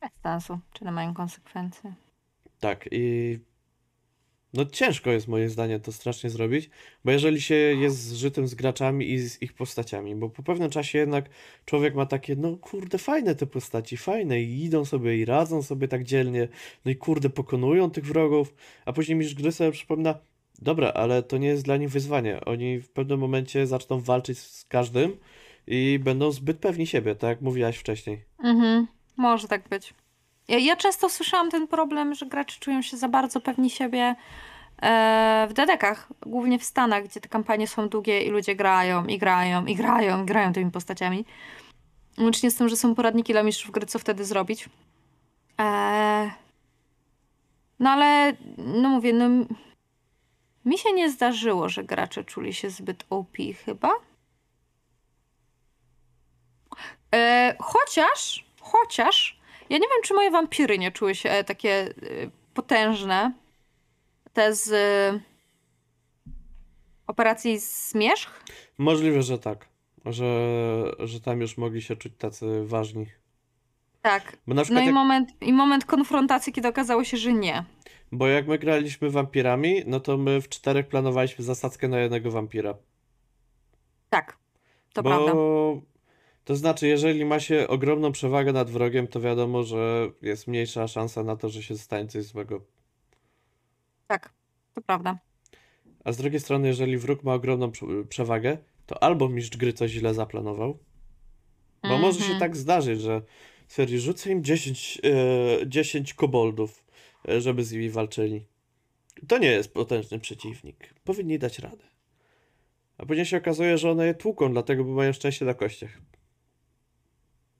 [0.00, 0.58] Bez sensu.
[0.72, 1.94] Czy one mają konsekwencje?
[2.60, 3.38] Tak, i
[4.54, 6.70] no ciężko jest moim zdaniem to strasznie zrobić,
[7.04, 10.98] bo jeżeli się jest zżytym z graczami i z ich postaciami, bo po pewnym czasie
[10.98, 11.30] jednak
[11.64, 15.88] człowiek ma takie, no kurde, fajne te postaci, fajne i idą sobie i radzą sobie
[15.88, 16.48] tak dzielnie,
[16.84, 20.14] no i kurde, pokonują tych wrogów, a później mistrz gry sobie przypomina,
[20.58, 24.64] dobra, ale to nie jest dla nich wyzwanie, oni w pewnym momencie zaczną walczyć z
[24.64, 25.16] każdym
[25.66, 28.24] i będą zbyt pewni siebie, tak jak mówiłaś wcześniej.
[28.44, 28.86] Mhm.
[29.16, 29.94] Może tak być.
[30.48, 34.14] Ja, ja często słyszałam ten problem, że gracze czują się za bardzo pewni siebie
[34.82, 39.18] e, w dedekach, głównie w Stanach, gdzie te kampanie są długie i ludzie grają i
[39.18, 41.24] grają i grają i grają tymi postaciami.
[42.18, 44.68] Łącznie z tym, że są poradniki dla mistrzów gry, co wtedy zrobić.
[45.60, 46.30] E,
[47.78, 49.28] no ale, no mówię, no
[50.64, 53.90] mi się nie zdarzyło, że gracze czuli się zbyt OP chyba.
[57.14, 59.38] E, chociaż, chociaż,
[59.70, 61.92] ja nie wiem, czy moje wampiry nie czuły się e, takie e,
[62.54, 63.32] potężne.
[64.32, 65.20] Te z e,
[67.06, 68.44] operacji Zmierzch.
[68.78, 69.68] Możliwe, że tak.
[70.04, 70.26] Że,
[70.98, 73.06] że tam już mogli się czuć tacy ważni.
[74.02, 74.36] Tak.
[74.46, 77.64] No przykład i jak, moment, i moment konfrontacji, kiedy okazało się, że nie.
[78.12, 82.74] bo jak my graliśmy wampirami, no to my w czterech planowaliśmy zasadzkę na jednego wampira.
[84.10, 84.38] Tak,
[84.92, 85.32] to Bo prawda.
[86.44, 91.22] To znaczy, jeżeli ma się ogromną przewagę nad wrogiem, to wiadomo, że jest mniejsza szansa
[91.24, 92.60] na to, że się stanie coś złego.
[94.06, 94.32] Tak,
[94.74, 95.18] to prawda.
[96.04, 99.90] A z drugiej strony, jeżeli wróg ma ogromną prze- przewagę, to albo mistrz gry coś
[99.90, 100.78] źle zaplanował,
[101.82, 102.40] bo może się Mhm.
[102.40, 103.22] tak zdarzyć, że
[103.68, 105.00] stwierdzi, rzucę im 10,
[105.62, 106.84] e, 10 koboldów,
[107.28, 108.46] e, żeby z nimi walczyli.
[109.28, 110.94] To nie jest potężny przeciwnik.
[111.04, 111.84] Powinni dać radę.
[112.98, 115.98] A później się okazuje, że one je tłuką, dlatego bo mają szczęście na kościach.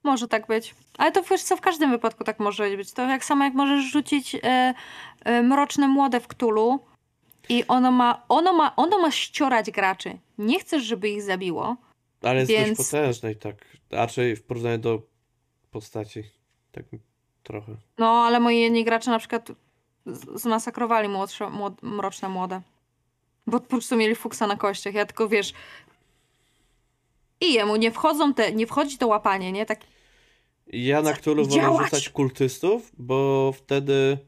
[0.05, 0.75] Może tak być.
[0.99, 2.93] Ale to wiesz co, w każdym wypadku tak może być.
[2.93, 4.75] To jak samo jak możesz rzucić e,
[5.25, 6.79] e, mroczne młode w Ktulu
[7.49, 10.19] i ono ma, ono ma, ono ma ściorać graczy.
[10.39, 11.77] Nie chcesz, żeby ich zabiło.
[12.23, 13.57] Ale jest Więc- dość potężny i tak.
[13.91, 15.03] Raczej w porównaniu do
[15.71, 16.23] postaci.
[16.73, 16.85] Tak
[17.43, 17.73] trochę.
[17.99, 19.49] No, ale moi jedni gracze na przykład
[20.35, 22.61] zmasakrowali młodsze, młod, mroczne młode.
[23.47, 24.95] Bo po prostu mieli fuksa na kościach.
[24.95, 25.53] Ja tylko wiesz.
[27.41, 29.67] I jemu nie wchodzą te, nie wchodzi to łapanie, nie?
[29.67, 29.81] Tak
[30.73, 34.19] Ja na Cthulhu wolę rzucać kultystów, bo wtedy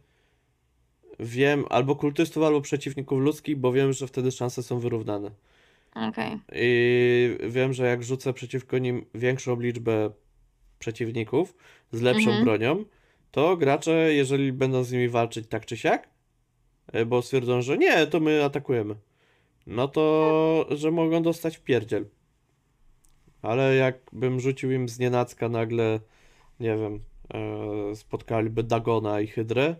[1.21, 5.31] wiem albo kultystów, albo przeciwników ludzkich, bo wiem, że wtedy szanse są wyrównane.
[5.95, 6.39] Okej.
[6.53, 10.11] I wiem, że jak rzucę przeciwko nim większą liczbę
[10.79, 11.55] przeciwników
[11.93, 12.45] z lepszą Mhm.
[12.45, 12.85] bronią,
[13.31, 16.09] to gracze, jeżeli będą z nimi walczyć tak czy siak,
[16.93, 18.95] e, bo stwierdzą, że nie, to my atakujemy,
[19.67, 22.05] no to, że mogą dostać w pierdziel.
[23.43, 26.01] Ale jakbym rzucił im z nienacka nagle,
[26.61, 27.01] nie wiem,
[27.35, 29.77] e, spotkaliby Dagona i Hydrę,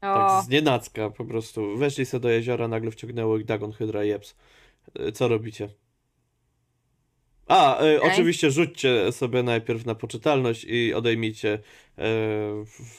[0.00, 1.76] O, tak z nienacka po prostu.
[1.76, 4.36] Weszli sobie do jeziora, nagle wciągnęło ich Dagon, Hydra i Jeps.
[4.94, 5.68] E, Co robicie?
[7.46, 8.12] A, e, Okej.
[8.12, 11.58] oczywiście rzućcie sobie najpierw na poczytalność i odejmijcie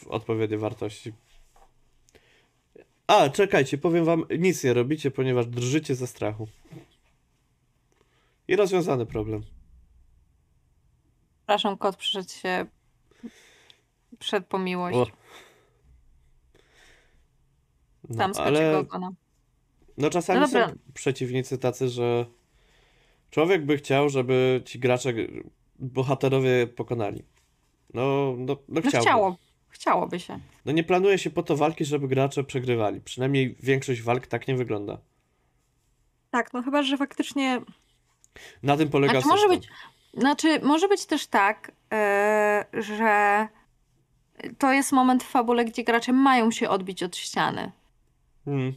[0.10, 1.14] odpowiednie wartości.
[3.08, 6.48] A, czekajcie, powiem wam, nic nie robicie, ponieważ drżycie ze strachu.
[8.48, 9.44] I rozwiązany problem.
[11.38, 12.66] przepraszam, kot przyszedł się
[14.20, 14.98] przed po miłość.
[14.98, 15.08] O.
[18.10, 18.72] No, Tam ale...
[18.72, 19.12] go ogona.
[19.98, 20.60] No czasami No są
[20.94, 22.26] przeciwnicy tacy, że
[23.32, 25.14] człowiek by chciał, żeby ci gracze,
[25.80, 27.24] bohaterowie pokonali.
[27.94, 28.98] No, no, no No chciałby.
[29.08, 29.38] chciało,
[29.70, 30.40] chciałoby się.
[30.66, 33.02] No nie planuje się po to walki, żeby gracze przegrywali.
[33.02, 34.98] Przynajmniej większość walk tak nie wygląda.
[36.32, 37.62] Tak, no chyba, że faktycznie
[38.64, 39.68] Na tym polega Znaczy, może być,
[40.14, 43.48] znaczy, może być też tak, e, że
[44.58, 47.72] to jest moment w fabule, gdzie gracze mają się odbić od ściany.
[48.46, 48.74] Hmm.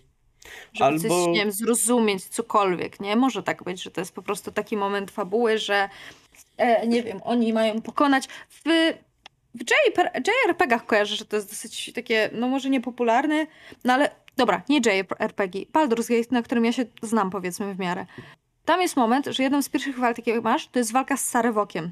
[0.73, 3.17] Żeby coś, Albo- nie wiem, zrozumieć cokolwiek, nie?
[3.17, 5.89] Może tak być, że to jest po prostu taki moment fabuły, że
[6.57, 8.29] e, nie wiem, oni mają pokonać.
[8.49, 8.63] W,
[9.55, 13.47] w JR JRPG-ach kojarzę, że to jest dosyć takie, no może niepopularne,
[13.85, 18.07] no ale dobra, nie JRPG, Baldur's Gate, na którym ja się znam powiedzmy w miarę.
[18.65, 21.91] Tam jest moment, że jedną z pierwszych walk, jakie masz, to jest walka z Sarewokiem.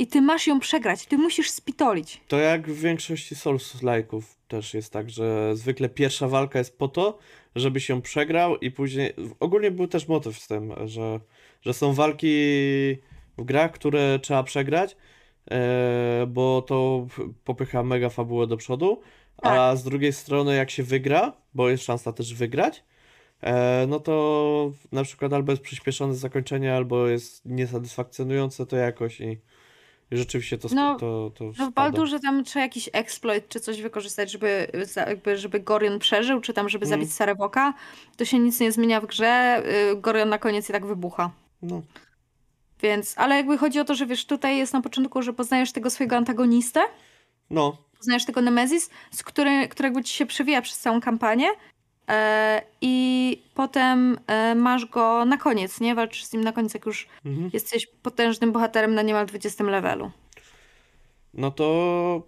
[0.00, 2.20] I ty masz ją przegrać, ty musisz spitolić.
[2.28, 7.18] To jak w większości Souls-like'ów też jest tak, że zwykle pierwsza walka jest po to,
[7.56, 9.12] żeby się przegrał i później...
[9.40, 11.20] Ogólnie był też motyw z tym, że,
[11.62, 12.28] że są walki
[13.38, 14.96] w grach, które trzeba przegrać,
[15.50, 17.06] e, bo to
[17.44, 19.00] popycha mega fabułę do przodu,
[19.42, 22.84] a z drugiej strony jak się wygra, bo jest szansa też wygrać,
[23.40, 29.38] e, no to na przykład albo jest przyspieszone zakończenie, albo jest niesatysfakcjonujące to jakoś i,
[30.10, 31.74] i rzeczywiście to, No, to, to No w.
[31.74, 36.68] Baldurze tam trzeba jakiś exploit czy coś wykorzystać, żeby, jakby, żeby Gorion przeżył, czy tam
[36.68, 36.98] żeby Mm.
[36.98, 37.74] zabić Sarewoka.
[38.16, 39.62] To się nic nie zmienia w grze.
[39.92, 41.30] y, Gorion na koniec i tak wybucha.
[41.62, 41.82] No.
[42.82, 45.90] Więc, ale jakby chodzi o to, że wiesz, tutaj jest na początku, że poznajesz tego
[45.90, 46.80] swojego antagonistę,
[47.50, 51.48] No, poznajesz tego Nemezis, z który, którego ci się przewija przez całą kampanię
[52.80, 55.94] i potem e, masz go na koniec, nie?
[55.94, 57.50] Walczysz z nim na koniec, jak już mhm.
[57.52, 60.10] jesteś potężnym bohaterem na niemal 20 levelu.
[61.34, 62.22] no to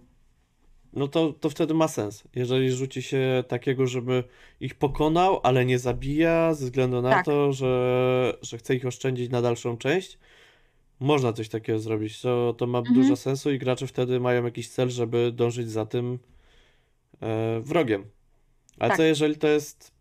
[0.93, 2.23] no to, to wtedy ma sens.
[2.35, 4.23] Jeżeli rzuci się takiego, żeby
[4.59, 7.25] ich pokonał, ale nie zabija, ze względu na Tak.
[7.25, 10.17] to, że, że chce ich oszczędzić na dalszą część,
[10.99, 12.21] można coś takiego zrobić.
[12.21, 12.95] To, to ma Mhm.
[12.95, 16.19] dużo sensu i gracze wtedy mają jakiś cel, żeby dążyć za tym
[17.21, 18.05] e, wrogiem.
[18.79, 18.97] Ale Tak.
[18.97, 19.93] co jeżeli to jest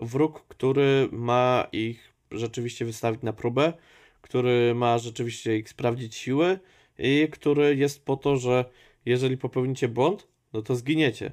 [0.00, 3.72] wróg, który ma ich rzeczywiście wystawić na próbę,
[4.20, 6.58] który ma rzeczywiście ich sprawdzić siły
[6.98, 8.64] i który jest po to, że
[9.06, 11.32] jeżeli popełnicie błąd, no to zginiecie.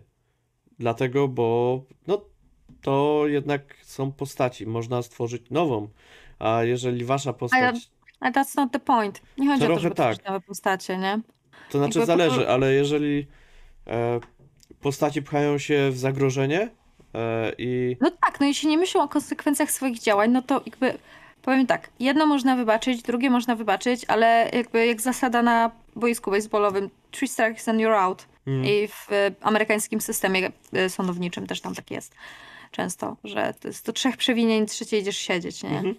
[0.79, 2.25] Dlatego, bo no
[2.81, 5.89] to jednak są postaci, można stworzyć nową.
[6.39, 7.75] A jeżeli wasza postać,
[8.19, 9.21] Ale that's not the point.
[9.37, 10.25] Nie chodzi o to, żeby tak.
[10.25, 11.21] nowe postacie, nie?
[11.69, 13.27] to znaczy jakby po zależy, pro- ale jeżeli
[13.87, 14.19] e,
[14.81, 16.69] postaci pchają się w zagrożenie
[17.57, 20.97] i No tak, no jeśli nie myślą o konsekwencjach swoich działań, no to jakby
[21.41, 26.89] powiem tak, jedno można wybaczyć, drugie można wybaczyć, ale jakby jak zasada na boisku baseballowym,
[27.11, 28.25] three strikes and you're out.
[28.47, 32.15] mm, I w e, amerykańskim systemie e, sądowniczym też tam tak jest
[32.71, 35.69] często, że to jest do trzech przewinień, trzecie idziesz siedzieć, nie?
[35.69, 35.95] Mhm.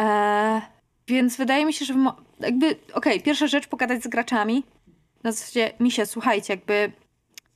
[0.00, 0.62] E,
[1.06, 1.94] więc wydaje mi się, że
[2.40, 4.64] jakby, okej, pierwsza rzecz, pogadać z graczami.
[5.22, 6.92] Na zasadzie, misie, słuchajcie, jakby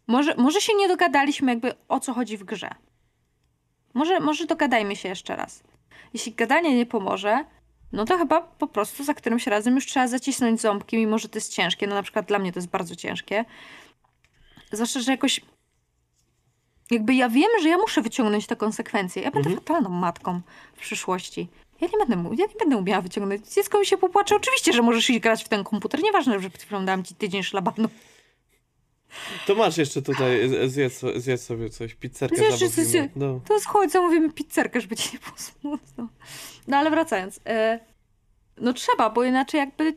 [0.07, 2.71] może, może się nie dogadaliśmy jakby o co chodzi w grze.
[3.95, 5.63] Może, może dogadajmy się jeszcze raz.
[6.15, 7.45] Jeśli gadanie nie pomoże,
[7.93, 11.39] no to chyba po prostu za którymś razem już trzeba zacisnąć ząbki, mimo że to
[11.39, 11.87] jest ciężkie.
[11.87, 13.45] No na przykład dla mnie to jest bardzo ciężkie.
[14.73, 15.41] Zwłaszcza, że jakoś
[16.91, 19.23] jakby ja wiem, że ja muszę wyciągnąć te konsekwencje.
[19.23, 19.67] Ja będę Mhm.
[19.67, 20.41] fatalną matką
[20.77, 21.49] w przyszłości.
[21.81, 23.55] Ja nie będę, ja nie będę umiała wyciągnąć.
[23.55, 24.37] Dziecko mi się popłacze.
[24.37, 26.03] Oczywiście, że możesz iść grać w ten komputer.
[26.03, 27.89] Nieważne, że przed chwilą dałam ci tydzień szlabanu.
[29.47, 33.11] To masz jeszcze tutaj, z- zjedz, zjedz sobie coś, pizzerkę Zjedz, zamówimy.
[33.17, 33.41] No.
[33.49, 36.09] To chodź, zamówimy pizzerkę, żeby ci nie było smutno.
[36.69, 37.41] No ale wracając.
[37.47, 37.81] E,
[38.59, 39.95] no trzeba, bo inaczej jakby...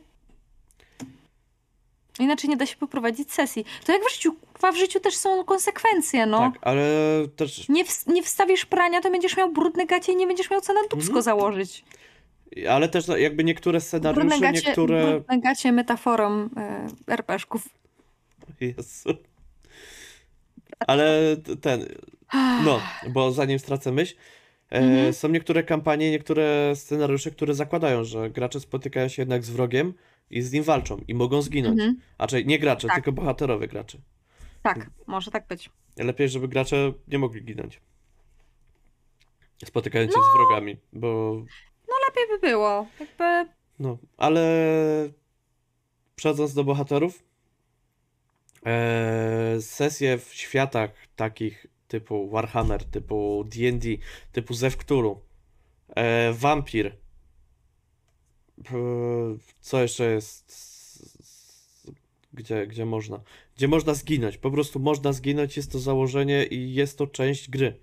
[2.18, 3.64] Inaczej nie da się poprowadzić sesji.
[3.86, 4.36] To jak w życiu.
[4.72, 6.38] W życiu też są konsekwencje, no.
[6.38, 6.84] Tak, ale
[7.36, 10.60] też Nie, w, nie wstawisz prania, to będziesz miał brudne gacie i nie będziesz miał
[10.60, 11.22] co na dubsko Mhm.
[11.22, 11.84] założyć.
[12.70, 15.10] Ale też jakby niektóre Brudne scenariusze, gacie, niektóre.
[15.10, 17.68] brudne gacie metaforą e, RPG-ków.
[18.60, 19.08] Jezu.
[20.86, 21.86] Ale ten.
[22.64, 22.80] No,
[23.10, 24.14] bo zanim stracę myśl.
[24.70, 25.12] E, Mhm.
[25.12, 29.94] Są niektóre kampanie, niektóre scenariusze, które zakładają, że gracze spotykają się jednak z wrogiem
[30.30, 31.80] i z nim walczą i mogą zginąć.
[31.80, 32.00] Mhm.
[32.18, 32.96] A czyli nie gracze, Tak.
[32.96, 33.98] tylko bohaterowie gracze.
[34.62, 35.70] Tak, może tak być.
[35.96, 37.80] Lepiej, żeby gracze nie mogli ginąć.
[39.64, 40.22] Spotykając No.
[40.22, 41.34] się z wrogami, bo
[42.08, 42.86] Lepiej by było.
[43.00, 43.52] Jakby...
[43.78, 44.42] No, ale
[46.16, 47.22] przechodząc do bohaterów,
[49.60, 53.88] sesje w światach takich typu Warhammer, typu D&D,
[54.32, 55.20] typu Zew Cthulhu,
[55.96, 56.92] e, Vampir, e,
[59.60, 60.52] co jeszcze jest,
[62.32, 63.20] gdzie, gdzie można,
[63.56, 67.80] gdzie można zginąć, po prostu można zginąć, jest to założenie i jest to część gry,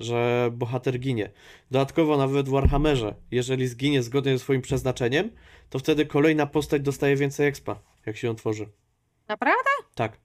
[0.00, 1.30] że bohater ginie.
[1.70, 5.30] Dodatkowo nawet w Warhammerze, jeżeli zginie zgodnie ze swoim przeznaczeniem,
[5.70, 8.68] to wtedy kolejna postać dostaje więcej expa, jak się ją tworzy.
[9.28, 9.70] Naprawdę?
[9.94, 10.16] Tak.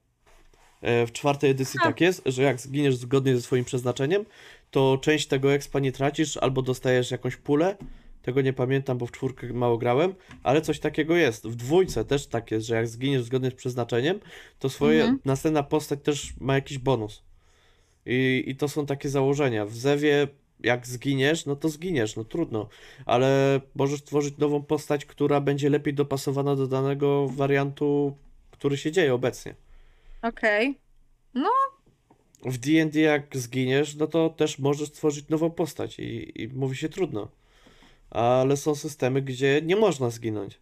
[0.81, 1.85] E, W czwartej edycji A.
[1.87, 4.25] tak jest, że jak zginiesz zgodnie ze swoim przeznaczeniem,
[4.71, 7.77] to część tego expa nie tracisz, albo dostajesz jakąś pulę.
[8.21, 11.47] Tego nie pamiętam, bo w czwórkę mało grałem, ale coś takiego jest.
[11.47, 14.19] W dwójce też tak jest, że jak zginiesz zgodnie z przeznaczeniem,
[14.59, 15.19] to swoje Mhm.
[15.25, 17.23] następna postać też ma jakiś bonus.
[18.05, 19.65] I, I to są takie założenia.
[19.65, 20.27] W Zewie
[20.59, 22.69] jak zginiesz, no to zginiesz, no trudno,
[23.05, 28.17] ale możesz tworzyć nową postać, która będzie lepiej dopasowana do danego wariantu,
[28.63, 29.55] który się dzieje obecnie.
[30.21, 30.79] Okej.
[32.45, 36.89] W D&D jak zginiesz, no to też możesz stworzyć nową postać i, i mówi się
[36.89, 37.27] trudno.
[38.09, 40.59] Ale są systemy, gdzie nie można zginąć.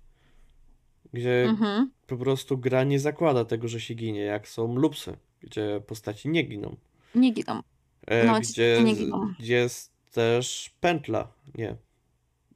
[1.13, 1.91] Gdzie Mhm.
[2.07, 6.43] po prostu gra nie zakłada tego, że się ginie, jak są lupsy, gdzie postaci nie
[6.43, 6.75] giną.
[7.15, 7.61] Nie giną.
[8.07, 9.33] E, No, gdzie, nie giną.
[9.39, 11.27] gdzie jest też pętla.
[11.55, 11.75] Nie.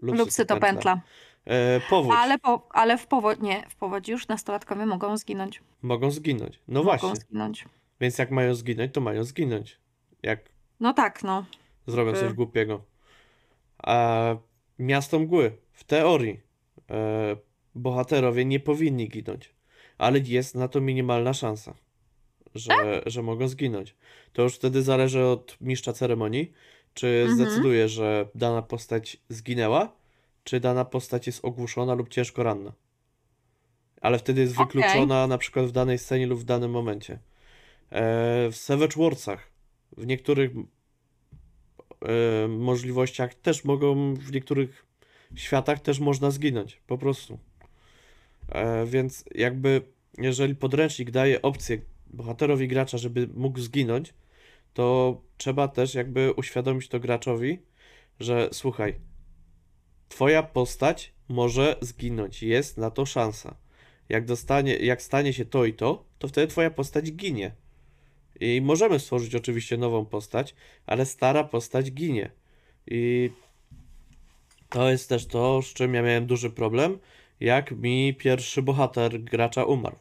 [0.01, 1.01] Lupsy to pętla.
[1.45, 2.15] E, powódź.
[2.17, 5.61] Ale, po, ale w powodzi, nie, w powodzi już nastolatkowie mogą zginąć.
[5.81, 6.59] Mogą zginąć.
[6.67, 7.15] No mogą właśnie.
[7.15, 7.65] zginąć.
[8.01, 9.79] Więc jak mają zginąć, to mają zginąć.
[10.23, 10.39] Jak
[10.79, 11.45] No tak, no.
[11.87, 12.81] zrobią coś głupiego.
[13.77, 14.35] A
[14.79, 16.39] miasto mgły, w teorii,
[16.89, 17.35] e,
[17.75, 19.55] bohaterowie nie powinni ginąć.
[19.97, 21.73] Ale jest na to minimalna szansa,
[22.55, 22.85] że, Tak?
[23.05, 23.95] że mogą zginąć.
[24.33, 26.51] To już wtedy zależy od mistrza ceremonii,
[26.93, 27.35] czy Mhm.
[27.37, 29.91] zdecyduje, że dana postać zginęła,
[30.45, 32.73] czy dana postać jest ogłuszona lub ciężko ranna.
[34.01, 34.65] Ale wtedy jest Okej.
[34.65, 37.13] wykluczona na przykład w danej scenie lub w danym momencie.
[37.13, 37.19] E,
[38.51, 39.49] w Savage Warsach
[39.97, 44.85] w niektórych e, możliwościach też mogą, w niektórych
[45.35, 47.39] światach też można zginąć, po prostu.
[48.49, 49.81] E, więc jakby,
[50.17, 54.13] jeżeli podręcznik daje opcję bohaterowi gracza, żeby mógł zginąć,
[54.73, 57.59] to trzeba też jakby uświadomić to graczowi,
[58.19, 58.95] że słuchaj,
[60.09, 63.55] twoja postać może zginąć, jest na to szansa.
[64.09, 67.51] Jak, dostanie, jak stanie się to i to, to wtedy twoja postać ginie.
[68.39, 72.31] I możemy stworzyć oczywiście nową postać, ale stara postać ginie.
[72.87, 73.29] I
[74.69, 76.99] to jest też to, z czym ja miałem duży problem,
[77.39, 79.95] jak mi pierwszy bohater gracza umarł.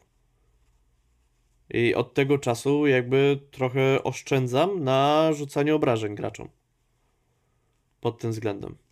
[1.69, 6.49] I od tego czasu jakby trochę oszczędzam na rzucaniu obrażeń graczom.
[8.01, 8.84] Pod tym względem.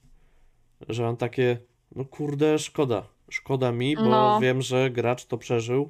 [0.90, 1.58] Że mam takie,
[1.96, 3.08] no kurde, szkoda.
[3.30, 4.40] Szkoda mi, bo No.
[4.42, 5.90] wiem, że gracz to przeżył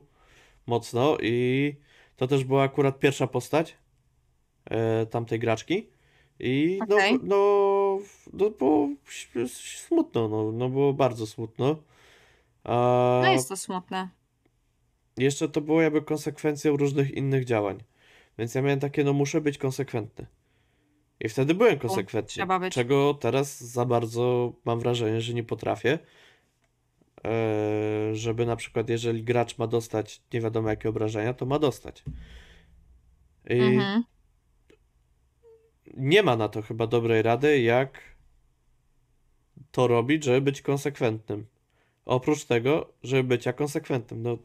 [0.68, 1.76] mocno i
[2.16, 3.78] to też była akurat pierwsza postać
[4.66, 5.88] e, tamtej graczki.
[6.40, 7.20] I no, Okej.
[7.24, 8.00] no,
[8.34, 9.52] no było ś-
[9.88, 11.76] smutno, no, no było bardzo smutno.
[12.64, 14.10] A No jest to smutne.
[15.18, 17.84] jeszcze to było jakby konsekwencją różnych innych działań.
[18.38, 20.26] Więc ja miałem takie, no muszę być konsekwentny.
[21.24, 22.60] I wtedy byłem konsekwentny.
[22.60, 22.74] być.
[22.74, 26.00] Czego teraz za bardzo mam wrażenie, że nie potrafię.
[27.24, 32.04] Eee, żeby na przykład, jeżeli gracz ma dostać nie wiadomo jakie obrażenia, to ma dostać.
[33.50, 34.04] I Mhm.
[35.98, 38.00] nie ma na to chyba dobrej rady, jak
[39.72, 41.46] to robić, żeby być konsekwentnym.
[42.06, 44.22] Oprócz tego, żeby bycia konsekwentnym.
[44.24, 44.38] No,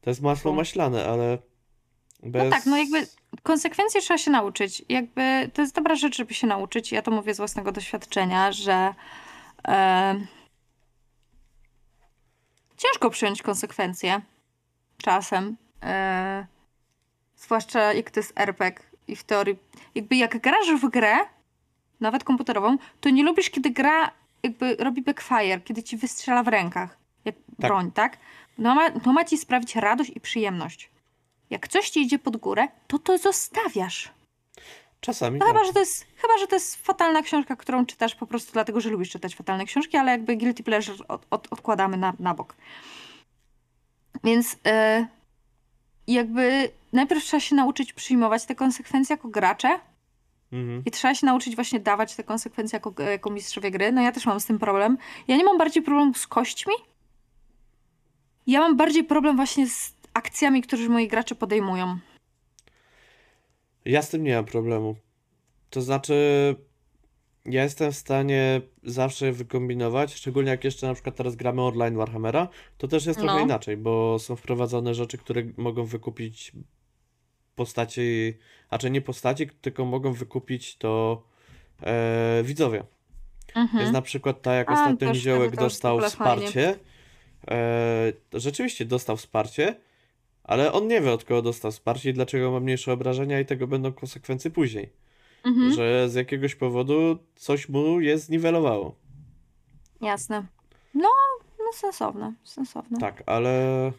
[0.00, 1.38] to jest masło maślane, ale
[2.22, 2.44] bez...
[2.44, 3.06] No tak, no jakby
[3.42, 4.84] konsekwencje trzeba się nauczyć.
[4.88, 6.92] Jakby to jest dobra rzecz, żeby się nauczyć.
[6.92, 8.94] Ja to mówię z własnego doświadczenia, że
[9.68, 10.14] e,
[12.76, 14.20] ciężko przyjąć konsekwencje
[15.02, 15.56] czasem.
[15.82, 16.46] E,
[17.36, 19.56] zwłaszcza jak to jest RPG i w teorii.
[19.94, 21.16] Jakby jak grasz w grę,
[22.00, 24.10] nawet komputerową, to nie lubisz, kiedy gra
[24.42, 26.98] jakby robi backfire, kiedy ci wystrzela w rękach.
[27.24, 28.18] Jak broń, tak?
[28.58, 30.89] No ma, no ma ci sprawić radość i przyjemność.
[31.50, 34.12] Jak coś ci idzie pod górę, to to zostawiasz.
[35.00, 35.54] Czasami No tak.
[35.54, 38.80] chyba, że to jest, chyba, że to jest fatalna książka, którą czytasz po prostu dlatego,
[38.80, 42.56] że lubisz czytać fatalne książki, ale jakby guilty pleasure od, od, odkładamy na, na bok.
[44.24, 45.06] Więc e,
[46.06, 49.80] jakby najpierw trzeba się nauczyć przyjmować te konsekwencje jako gracze
[50.52, 50.82] Mhm.
[50.86, 53.92] i trzeba się nauczyć właśnie dawać te konsekwencje jako, jako mistrzowie gry.
[53.92, 54.98] No ja też mam z tym problem.
[55.28, 56.74] Ja nie mam bardziej problemu z kośćmi.
[58.46, 61.98] Ja mam bardziej problem właśnie z akcjami, które moi gracze podejmują.
[63.84, 64.96] Ja z tym nie mam problemu.
[65.70, 66.14] To znaczy,
[67.44, 72.48] ja jestem w stanie zawsze wykombinować, szczególnie jak jeszcze na przykład teraz gramy online Warhammera,
[72.78, 73.40] to też jest trochę No.
[73.40, 76.52] inaczej, bo są wprowadzone rzeczy, które mogą wykupić
[77.54, 78.34] postaci,
[78.70, 81.22] a czy nie postaci, tylko mogą wykupić to
[81.82, 82.84] e, widzowie.
[83.54, 83.80] Mhm.
[83.80, 86.78] Jest na przykład tak, jak A, ostatnio Niziołek dostał wsparcie.
[87.50, 89.76] E, rzeczywiście dostał wsparcie,
[90.50, 93.66] ale on nie wie od kogo dostał wsparcie i dlaczego ma mniejsze obrażenia i tego
[93.66, 94.92] będą konsekwencje później.
[95.44, 95.72] Mhm.
[95.72, 98.94] Że z jakiegoś powodu coś mu je zniwelowało.
[100.00, 100.46] Jasne.
[100.94, 101.08] No,
[101.58, 102.98] no sensowne, sensowne.
[102.98, 103.92] Tak, ale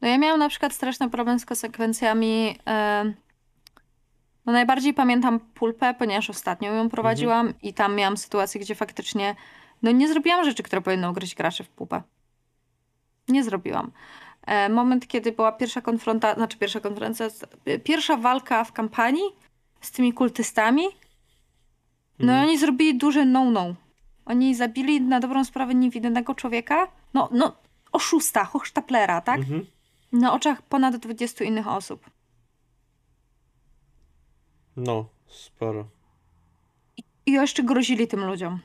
[0.00, 2.58] No ja miałam na przykład straszny problem z konsekwencjami.
[2.64, 3.14] em,
[4.46, 9.36] No najbardziej pamiętam pulpę, ponieważ ostatnio ją prowadziłam i tam miałam sytuację, gdzie faktycznie
[9.82, 12.02] no nie zrobiłam rzeczy, które powinny ugryźć graczy w pupę.
[13.28, 13.90] Nie zrobiłam.
[14.46, 17.28] E, Moment, kiedy była pierwsza konfrontacja, znaczy pierwsza konferencja,
[17.84, 19.22] pierwsza walka w kampanii
[19.80, 20.82] z tymi kultystami,
[22.18, 22.48] no i Mhm.
[22.48, 23.74] oni zrobili duże no-no.
[24.24, 27.56] Oni zabili na dobrą sprawę niewinnego człowieka, no, no
[27.92, 29.38] oszusta, hochsztaplera, tak?
[29.38, 29.66] mhm.
[30.12, 32.10] Na oczach ponad 20 innych osób.
[34.76, 35.84] no, sporo.
[37.26, 38.58] I jeszcze grozili tym ludziom.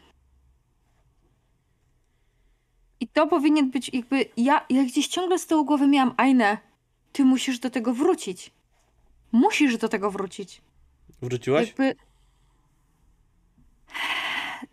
[2.99, 4.25] I to powinien być jakby.
[4.37, 6.57] Ja, ja gdzieś ciągle z tyłu głowy miałam, Ajne,
[7.11, 8.51] ty musisz do tego wrócić.
[9.31, 10.61] Musisz do tego wrócić.
[11.21, 11.67] Wróciłaś?
[11.67, 11.95] Jakby.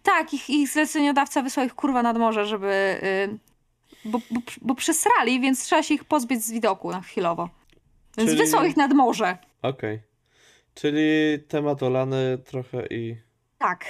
[0.03, 3.01] Tak, ich, ich zleceniodawca wysłał ich kurwa nad morze, żeby.
[3.03, 3.39] y,
[4.05, 7.49] bo, bo, bo przesrali, więc trzeba się ich pozbyć z widoku na chwilowo.
[8.16, 9.39] Więc Czyli- wysłał ich nad morze.
[9.62, 10.01] Okej.
[10.75, 11.03] Czyli
[11.49, 13.16] temat olany trochę i...
[13.59, 13.85] Tak.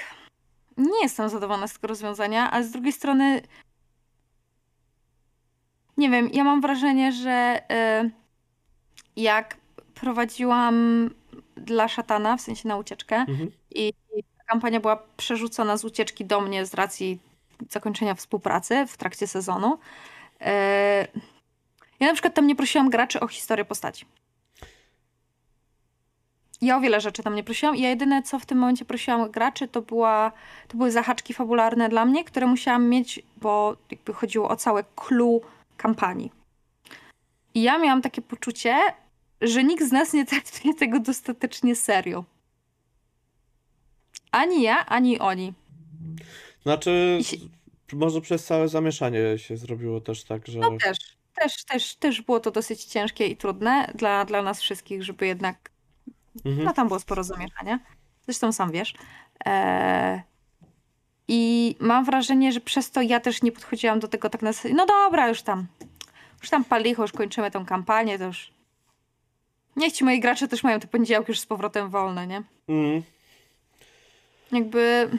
[0.77, 3.43] Nie jestem zadowolona z tego rozwiązania, a z drugiej strony.
[5.97, 7.63] Nie wiem, ja mam wrażenie, że
[8.07, 8.11] y,
[9.17, 9.57] jak
[9.95, 11.11] prowadziłam
[11.57, 13.51] dla szatana, w sensie na ucieczkę, Mhm.
[13.71, 13.93] i
[14.39, 17.19] ta kampania była przerzucona z ucieczki do mnie z racji
[17.71, 19.79] zakończenia współpracy w trakcie sezonu.
[20.41, 21.07] e,
[22.01, 24.07] Ja na przykład tam nie prosiłam graczy o historię postaci.
[26.63, 27.77] Ja o wiele rzeczy tam nie prosiłam.
[27.77, 30.33] Ja jedyne, co w tym momencie prosiłam graczy, to, była,
[30.69, 35.41] to były zahaczki fabularne dla mnie, które musiałam mieć, bo jakby chodziło o całe clue
[35.77, 36.33] kampanii.
[37.55, 38.77] I ja miałam takie poczucie,
[39.41, 42.25] że nikt z nas nie traktuje tego dostatecznie serio.
[44.31, 45.53] Ani ja, ani oni.
[46.63, 47.37] Znaczy, się-
[47.93, 50.59] może przez całe zamieszanie się zrobiło też tak, że...
[50.59, 50.99] No też,
[51.35, 55.75] też, też, też było to dosyć ciężkie i trudne dla, dla nas wszystkich, żeby jednak
[56.45, 56.65] Mhm.
[56.65, 57.79] No tam było sporo zamieszania.
[58.25, 58.95] Zresztą sam wiesz.
[59.45, 60.21] Eee,
[61.29, 64.75] I mam wrażenie, że przez to ja też nie podchodziłam do tego tak na zasadzie,
[64.75, 65.67] no dobra, już tam,
[66.41, 68.51] już tam palicho, już kończymy tą kampanię, to już
[69.77, 72.43] niech ci moi gracze też mają te poniedziałki już z powrotem wolne, nie?
[72.69, 73.03] Mhm.
[74.53, 75.11] Jakby,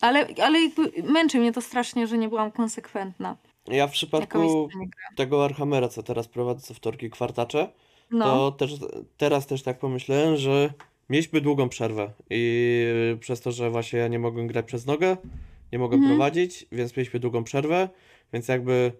[0.00, 3.36] ale, ale jakby męczy mnie to strasznie, że nie byłam konsekwentna.
[3.66, 4.68] Ja w przypadku
[5.16, 7.68] tego Warhammera, co teraz prowadzę co wtorki kwartacze,
[8.10, 8.72] No, to też,
[9.16, 10.72] teraz też tak pomyślałem, że
[11.10, 15.16] mieliśmy długą przerwę i przez to, że właśnie ja nie mogłem grać przez nogę,
[15.72, 16.16] nie mogłem Mhm.
[16.18, 17.88] prowadzić, więc mieliśmy długą przerwę,
[18.32, 18.92] więc jakby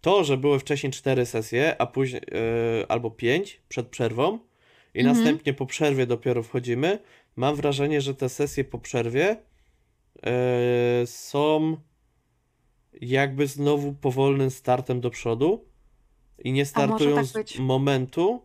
[0.00, 4.38] to, że były wcześniej cztery sesje, a później e, albo pięć przed przerwą
[4.94, 5.16] i Mhm.
[5.16, 6.98] następnie po przerwie dopiero wchodzimy,
[7.36, 9.36] mam wrażenie, że te sesje po przerwie
[10.22, 11.76] e, są
[13.00, 15.64] jakby znowu powolnym startem do przodu
[16.44, 18.42] i nie startują tak z momentu,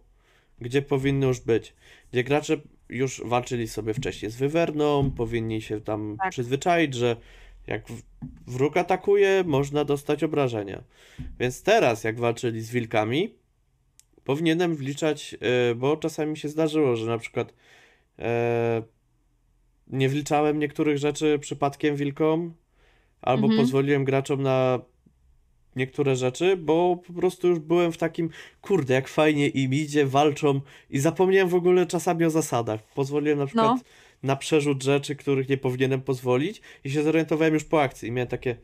[0.61, 1.73] gdzie powinny już być.
[2.11, 2.57] Gdzie gracze
[2.89, 6.31] już walczyli sobie wcześniej z wywerną, powinni się tam Tak.
[6.31, 7.15] przyzwyczaić, że
[7.67, 7.83] jak
[8.47, 10.83] wróg atakuje, można dostać obrażenia.
[11.39, 13.35] Więc teraz, jak walczyli z wilkami,
[14.23, 15.35] powinienem wliczać,
[15.71, 17.53] e, bo czasami się zdarzyło, że na przykład
[18.19, 18.83] e,
[19.87, 22.53] nie wliczałem niektórych rzeczy przypadkiem wilkom,
[23.21, 23.61] albo Mhm.
[23.61, 24.79] pozwoliłem graczom na
[25.75, 28.29] niektóre rzeczy, bo po prostu już byłem w takim,
[28.61, 32.79] kurde, jak fajnie im idzie, walczą i zapomniałem w ogóle czasami o zasadach.
[32.95, 33.83] Pozwoliłem na przykład No.
[34.23, 38.27] na przerzut rzeczy, których nie powinienem pozwolić i się zorientowałem już po akcji i miałem
[38.27, 38.55] takie,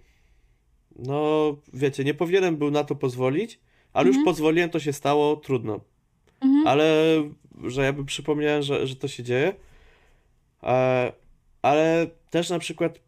[0.95, 3.59] no wiecie, nie powinienem był na to pozwolić,
[3.93, 4.25] ale już Mhm.
[4.25, 5.79] pozwoliłem, to się stało, trudno.
[6.41, 6.67] mhm.
[6.67, 6.93] Ale,
[7.63, 9.53] że ja bym przypomniałem, że, że to się dzieje.
[10.63, 11.11] E,
[11.61, 12.99] ale też na przykład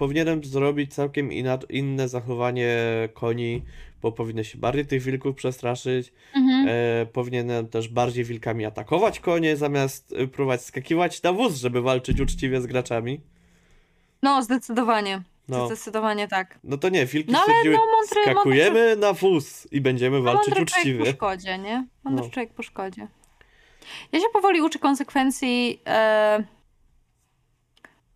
[0.00, 1.30] powinienem zrobić całkiem
[1.70, 2.76] inne zachowanie
[3.14, 3.62] koni,
[4.02, 6.12] bo powinny się bardziej tych wilków przestraszyć.
[6.36, 6.68] Mhm.
[6.68, 12.20] E, powinienem też bardziej wilkami atakować konie, zamiast y, próbować skakiwać na wóz, żeby walczyć
[12.20, 13.20] uczciwie z graczami.
[14.22, 15.22] No, zdecydowanie.
[15.48, 16.58] No, Zdecydowanie tak.
[16.64, 20.48] no to nie, wilki No stwierdziły, no, mądry- skakujemy na wóz i będziemy No, walczyć
[20.48, 21.12] mądry człowiek po uczciwie.
[21.12, 21.86] szkodzie, nie?
[22.04, 22.30] Mądry No.
[22.30, 23.08] człowiek po szkodzie.
[24.12, 26.44] Ja się powoli uczę konsekwencji e,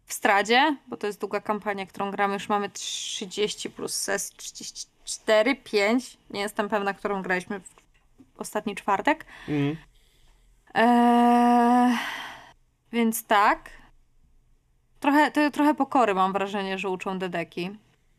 [0.07, 2.35] w Stradzie, bo to jest długa kampania, którą gramy.
[2.35, 6.17] Już mamy 30 plus ses, 34, 5.
[6.31, 7.75] Nie jestem pewna, którą graliśmy w
[8.39, 9.27] ostatni czwartek.
[9.49, 9.77] Mm.
[10.75, 11.99] E,
[12.93, 13.71] więc tak.
[15.01, 17.71] Trochę, to, trochę pokory mam wrażenie, że uczą dedeki.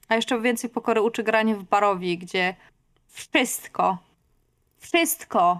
[0.08, 2.56] A jeszcze więcej pokory uczy granie w barowi, gdzie
[3.08, 3.98] wszystko,
[4.80, 5.60] wszystko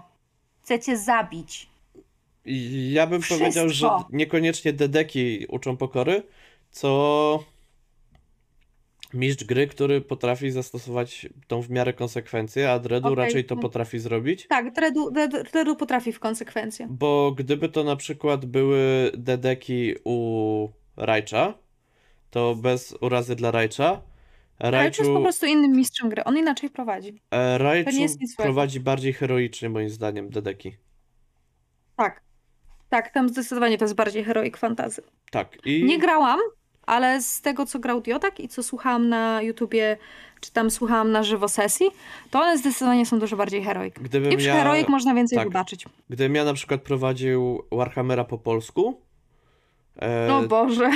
[0.62, 1.68] chcecie zabić.
[2.92, 4.08] Ja bym powiedział, że Wszystko.
[4.12, 6.22] niekoniecznie dedeki uczą pokory,
[6.70, 7.44] co
[9.14, 13.98] mistrz gry, który potrafi zastosować tą w miarę konsekwencję, a Dredu Okej, raczej to potrafi
[13.98, 14.46] zrobić.
[14.46, 16.86] Tak, Dredu, Dredu, Dredu potrafi w konsekwencje.
[16.90, 21.54] Bo gdyby to na przykład były dedeki u Rajcza,
[22.30, 24.02] to bez urazy dla Rajcza,
[24.58, 26.24] Rajczu jest po prostu innym mistrzem gry.
[26.24, 27.22] On inaczej prowadzi.
[27.30, 27.58] e,
[28.26, 28.42] złego.
[28.42, 30.76] prowadzi bardziej heroicznie moim zdaniem dedeki.
[31.96, 32.25] Tak.
[32.88, 35.02] Tak, tam zdecydowanie to jest bardziej heroic fantasy.
[35.30, 36.40] Tak, i Nie grałam,
[36.86, 39.96] ale z tego, co grał Diodak i co słuchałam na YouTubie,
[40.40, 41.86] czy tam słuchałam na żywo sesji,
[42.30, 43.94] to one zdecydowanie są dużo bardziej heroic.
[44.00, 44.54] gdybym I przy ja...
[44.54, 45.48] heroic można więcej tak.
[45.48, 45.84] wybaczyć.
[46.08, 49.00] Gdybym ja na przykład prowadził Warhammera po polsku,
[50.02, 50.90] e, O Boże.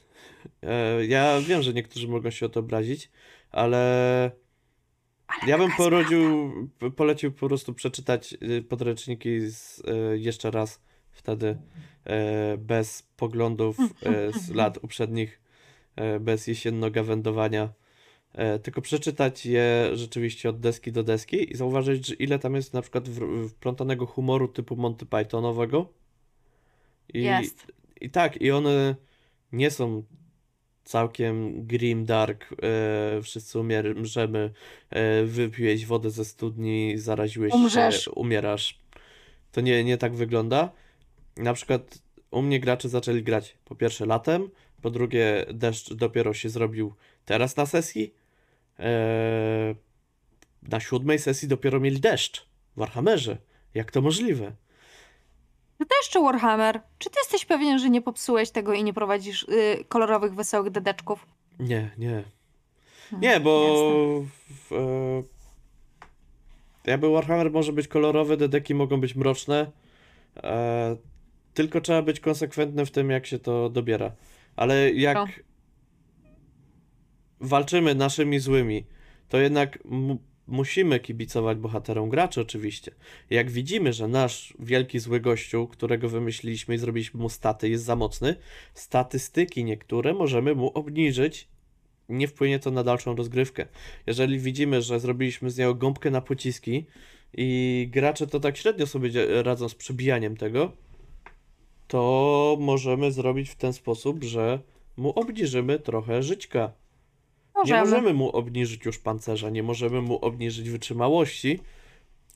[0.62, 3.10] e, ja wiem, że niektórzy mogą się o to obrazić,
[3.50, 4.30] ale
[5.26, 6.52] Ale ja bym porodził,
[6.96, 10.80] polecił po prostu przeczytać y, podręczniki z, e, jeszcze raz
[11.16, 11.56] wtedy
[12.04, 15.40] e, bez poglądów e, z lat poprzednich,
[15.96, 17.68] e, bez jesiennego wędowania.
[18.62, 22.82] Tylko przeczytać je rzeczywiście od deski do deski i zauważyć, że ile tam jest na
[22.82, 23.08] przykład
[23.48, 25.88] wplątanego humoru typu Monty Pythonowego.
[27.14, 27.72] I, Jest.
[28.00, 28.94] I tak, i one
[29.52, 30.02] nie są
[30.86, 34.50] całkiem grim dark, e, wszyscy umrzemy,
[34.90, 38.04] e, wypiłeś wodę ze studni, zaraziłeś Umrzesz.
[38.04, 38.78] się, umierasz.
[39.52, 40.72] To nie, nie tak wygląda.
[41.36, 41.98] Na przykład
[42.30, 44.50] u mnie gracze zaczęli grać po pierwsze latem,
[44.82, 48.14] po drugie deszcz dopiero się zrobił teraz na sesji.
[48.78, 49.74] E,
[50.62, 53.36] na siódmej sesji dopiero mieli deszcz w Warhammerze.
[53.74, 54.52] Jak to możliwe?
[55.78, 56.80] Też czy Warhammer?
[56.98, 61.26] Czy ty jesteś pewien, że nie popsułeś tego i nie prowadzisz y, kolorowych, wesołych dedeczków?
[61.58, 62.24] Nie, nie.
[63.10, 63.74] Hmm, Nie, bo
[64.48, 65.22] w, e,
[66.90, 69.70] jakby Warhammer może być kolorowy, te deki mogą być mroczne,
[70.36, 70.96] e,
[71.56, 74.12] tylko trzeba być konsekwentny w tym, jak się to dobiera.
[74.56, 75.26] Ale jak No.
[77.40, 78.86] walczymy naszymi złymi,
[79.28, 82.90] to jednak mu musimy kibicować bohaterom graczy oczywiście.
[83.30, 87.96] Jak widzimy, że nasz wielki zły gościu, którego wymyśliliśmy i zrobiliśmy mu staty, jest za
[87.96, 88.36] mocny,
[88.74, 91.48] statystyki niektóre możemy mu obniżyć.
[92.08, 93.66] Nie wpłynie to na dalszą rozgrywkę.
[94.06, 96.86] Jeżeli widzimy, że zrobiliśmy z niego gąbkę na pociski
[97.36, 99.10] i gracze to tak średnio sobie
[99.42, 100.72] radzą z przebijaniem tego,
[101.88, 104.58] to możemy zrobić w ten sposób, że
[104.96, 106.72] mu obniżymy trochę żyćka.
[107.56, 107.80] Nie Możemy.
[107.84, 111.60] możemy mu obniżyć już pancerza, nie możemy mu obniżyć wytrzymałości,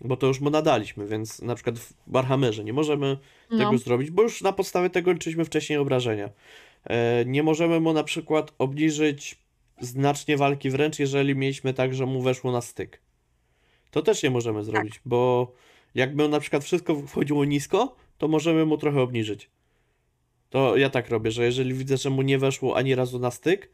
[0.01, 3.18] bo to już mu nadaliśmy, więc na przykład w Warhammerze nie możemy
[3.51, 3.59] No.
[3.59, 6.30] tego zrobić, bo już na podstawie tego liczyliśmy wcześniej obrażenia.
[6.84, 9.38] E, nie możemy mu na przykład obniżyć
[9.80, 13.01] znacznie walki wręcz, jeżeli mieliśmy tak, że mu weszło na styk.
[13.90, 15.53] To też nie możemy zrobić, bo
[15.94, 19.51] jakby na przykład wszystko wchodziło nisko, to możemy mu trochę obniżyć.
[20.51, 23.71] To ja tak robię, że jeżeli widzę, że mu nie weszło ani razu na styk,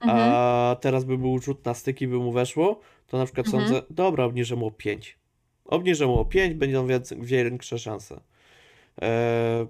[0.00, 0.30] Mhm.
[0.32, 3.64] a teraz by był rzut na styki, by mu weszło, to na przykład Mhm.
[3.64, 5.18] sądzę, dobra, obniżę mu o 5.
[5.64, 6.86] Obniżę mu o 5, będą
[7.20, 8.20] większe szanse.
[9.02, 9.66] E,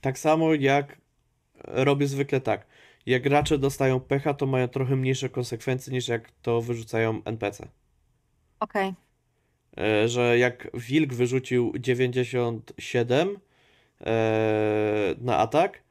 [0.00, 0.98] tak samo jak
[1.64, 2.66] robię zwykle tak.
[3.06, 7.68] Jak gracze dostają pecha, to mają trochę mniejsze konsekwencje niż jak to wyrzucają NPC.
[8.60, 8.94] Okej.
[9.78, 13.49] E, że jak Wilk wyrzucił 97 e,
[15.20, 15.82] na atak,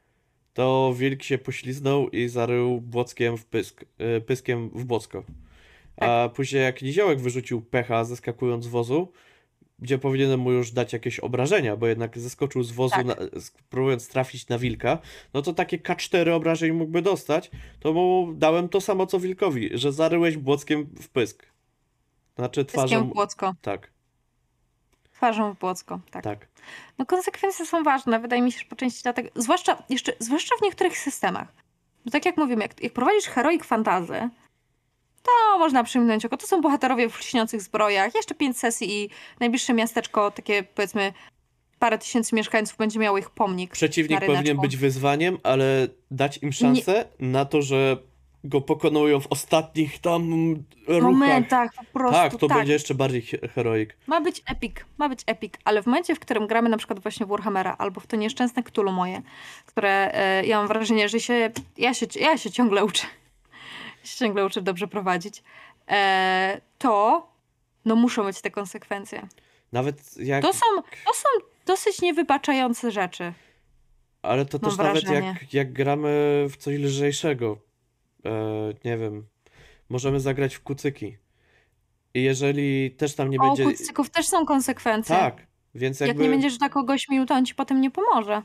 [0.53, 5.24] to Wilk się pośliznął i zarył błockiem w pysk, e, pyskiem w błocko.
[5.97, 9.12] A później jak Niziołek wyrzucił pecha zeskakując z wozu,
[9.80, 13.05] gdzie powinienem mu już dać jakieś obrażenia, bo jednak zeskoczył z wozu, Tak.
[13.05, 13.16] na,
[13.70, 14.99] próbując trafić na wilka,
[15.34, 19.91] no to takie K4 obrażeń mógłby dostać, to mu dałem to samo co wilkowi, że
[19.91, 21.45] zaryłeś błockiem w pysk.
[22.36, 23.10] Znaczy Pyskiem twarzą...
[23.10, 23.55] w błocko.
[23.62, 23.91] Tak,
[25.12, 26.24] Twarzą w błocko, tak.
[26.24, 26.47] tak.
[26.97, 30.62] No konsekwencje są ważne, wydaje mi się, że po części dlatego, zwłaszcza, jeszcze, zwłaszcza w
[30.62, 31.47] niektórych systemach.
[32.05, 34.30] Bo tak jak mówimy, jak, jak prowadzisz heroic fantazy,
[35.24, 36.38] to można przymknąć oko.
[36.38, 41.14] To są bohaterowie w lśniących zbrojach, jeszcze pięć sesji i najbliższe miasteczko, takie powiedzmy
[41.80, 43.72] parę tysięcy mieszkańców będzie miało ich pomnik.
[43.72, 47.97] Przeciwnik powinien być wyzwaniem, ale dać im szansę na to, że
[48.44, 50.54] go pokonują w ostatnich tam
[50.88, 51.04] ruchach.
[51.04, 52.16] momentach po prostu.
[52.16, 53.98] Tak, to będzie jeszcze bardziej he- heroik.
[54.08, 57.26] Ma być epic, ma być epic, ale w momencie, w którym gramy na przykład właśnie
[57.26, 59.22] w Warhammera albo w to nieszczęsne Cthulhu moje,
[59.66, 63.08] które e, ja mam wrażenie, że się ja, się, ja się ciągle uczę,
[64.04, 65.44] się ciągle uczę dobrze prowadzić,
[65.88, 67.28] e, to
[67.86, 69.28] no muszą być te konsekwencje.
[69.72, 70.42] Nawet jak...
[70.42, 70.66] To są,
[71.06, 71.30] to są
[71.66, 73.34] dosyć niewybaczające rzeczy.
[74.22, 77.68] Ale to też nawet jak, jak gramy w coś lżejszego.
[78.26, 79.28] E, nie wiem.
[79.89, 81.17] Możemy zagrać w kucyki.
[82.13, 83.67] I jeżeli też tam nie O, będzie...
[83.67, 85.15] u kucyków też są konsekwencje.
[85.15, 88.41] Tak, więc Jak jakby nie będziesz na kogoś mił, to on ci potem nie pomoże.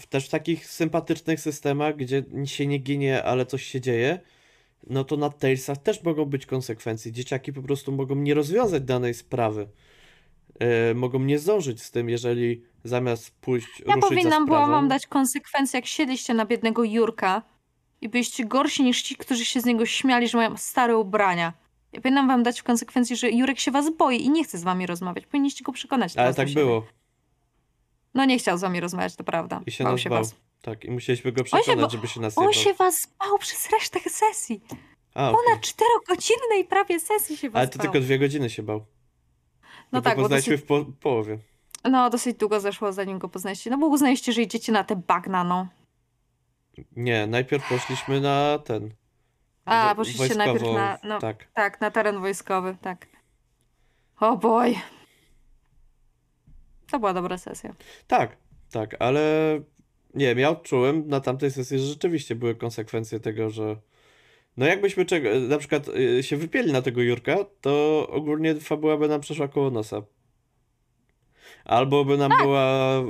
[0.00, 4.20] w, też w takich sympatycznych systemach, gdzie się nie ginie, ale coś się dzieje,
[4.90, 7.12] no to na Talesach też mogą być konsekwencje.
[7.12, 9.68] Dzieciaki po prostu mogą nie rozwiązać danej sprawy.
[10.60, 14.72] E, mogą nie zdążyć z tym, jeżeli zamiast pójść Ja ruszyć powinnam za była sprawą,
[14.72, 17.42] wam dać konsekwencje, jak siedliście na biednego Jurka
[18.04, 21.52] i byliście gorsi niż ci, którzy się z niego śmiali, że mają stare ubrania.
[21.92, 24.62] Ja powinnam wam dać w konsekwencji, że Jurek się was boi i nie chce z
[24.62, 25.26] wami rozmawiać.
[25.26, 26.86] Powinniście go przekonać Ale tak było.
[28.14, 29.60] No nie chciał z wami rozmawiać, to prawda.
[29.66, 30.18] I się bał nas się bał.
[30.18, 30.34] was.
[30.62, 33.70] Tak, i musieliśmy go się przekonać, ba- żeby się nas On się was bał przez
[33.70, 34.60] resztę sesji.
[35.14, 35.44] A, okej.
[35.44, 37.82] Ponad czterogodzinnej prawie sesji się was Ale to bał.
[37.86, 38.84] tylko dwie godziny się bał.
[39.92, 41.38] No tak, poznaliśmy dosyć, w po połowie.
[41.90, 43.70] no, dosyć długo zeszło, zanim go poznaliście.
[43.70, 45.66] No bo uznaliście, że idziecie na te bagna, no.
[46.96, 48.94] Nie, najpierw poszliśmy na ten.
[49.64, 51.18] A, poszliście najpierw na- no.
[51.18, 51.48] Tak.
[51.54, 53.06] Tak, na teren wojskowy, tak.
[54.20, 54.78] O boj.
[56.90, 57.74] To była dobra sesja.
[58.06, 58.36] Tak,
[58.70, 59.22] tak, ale
[60.14, 63.76] nie wiem, ja odczułem na tamtej sesji, że rzeczywiście były konsekwencje tego, że
[64.56, 69.08] no jakbyśmy czego, na przykład y, się wypieli na tego Jurka, to ogólnie fabuła by
[69.08, 70.02] nam przeszła koło nosa.
[71.64, 73.02] Albo by nam była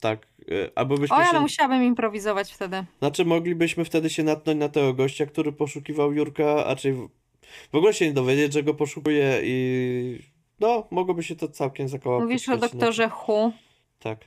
[0.00, 0.26] tak,
[0.74, 2.84] albo byśmy O, ja się, no musiałabym improwizować wtedy.
[2.98, 7.94] znaczy moglibyśmy wtedy się natknąć na tego gościa, który poszukiwał Jurka, a czy w, ogóle
[7.94, 10.18] się nie dowiedzieć, że go poszukuje i
[10.60, 13.52] no, mogłoby się to całkiem zakoło Mówisz o doktorze Hu.
[13.98, 14.18] Tak.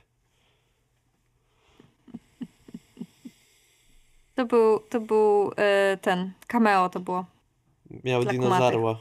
[4.34, 7.24] To był, to był e, ten, cameo to było.
[8.04, 9.00] Miał Dla dinozaurła.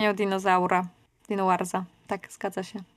[0.00, 0.86] Miał dinozaura.
[1.28, 1.84] Dinowarza.
[2.06, 2.93] Tak, zgadza się.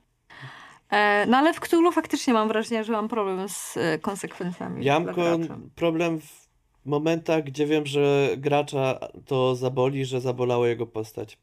[0.90, 4.84] E, no ale w Cthulhu faktycznie mam wrażenie, że mam problem z e, konsekwencjami.
[4.84, 6.48] Ja mam problem w
[6.84, 11.38] momentach, gdzie wiem, że gracza to zaboli, że zabolała jego postać.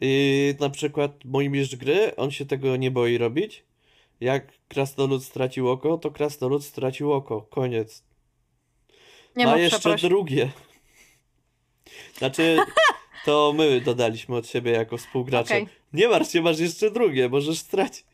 [0.00, 3.64] I na przykład mój mistrz gry, on się tego nie boi robić.
[4.20, 7.42] Jak krasnolud stracił oko, to krasnolud stracił oko.
[7.42, 8.04] Koniec.
[9.36, 10.50] Nie Ma jeszcze drugie.
[12.14, 12.56] Znaczy,
[13.28, 15.54] to my dodaliśmy od siebie jako współgracze.
[15.54, 15.66] Okej.
[15.92, 18.04] Nie martw się, masz jeszcze drugie, możesz stracić.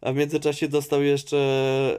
[0.00, 1.36] A w międzyczasie dostał jeszcze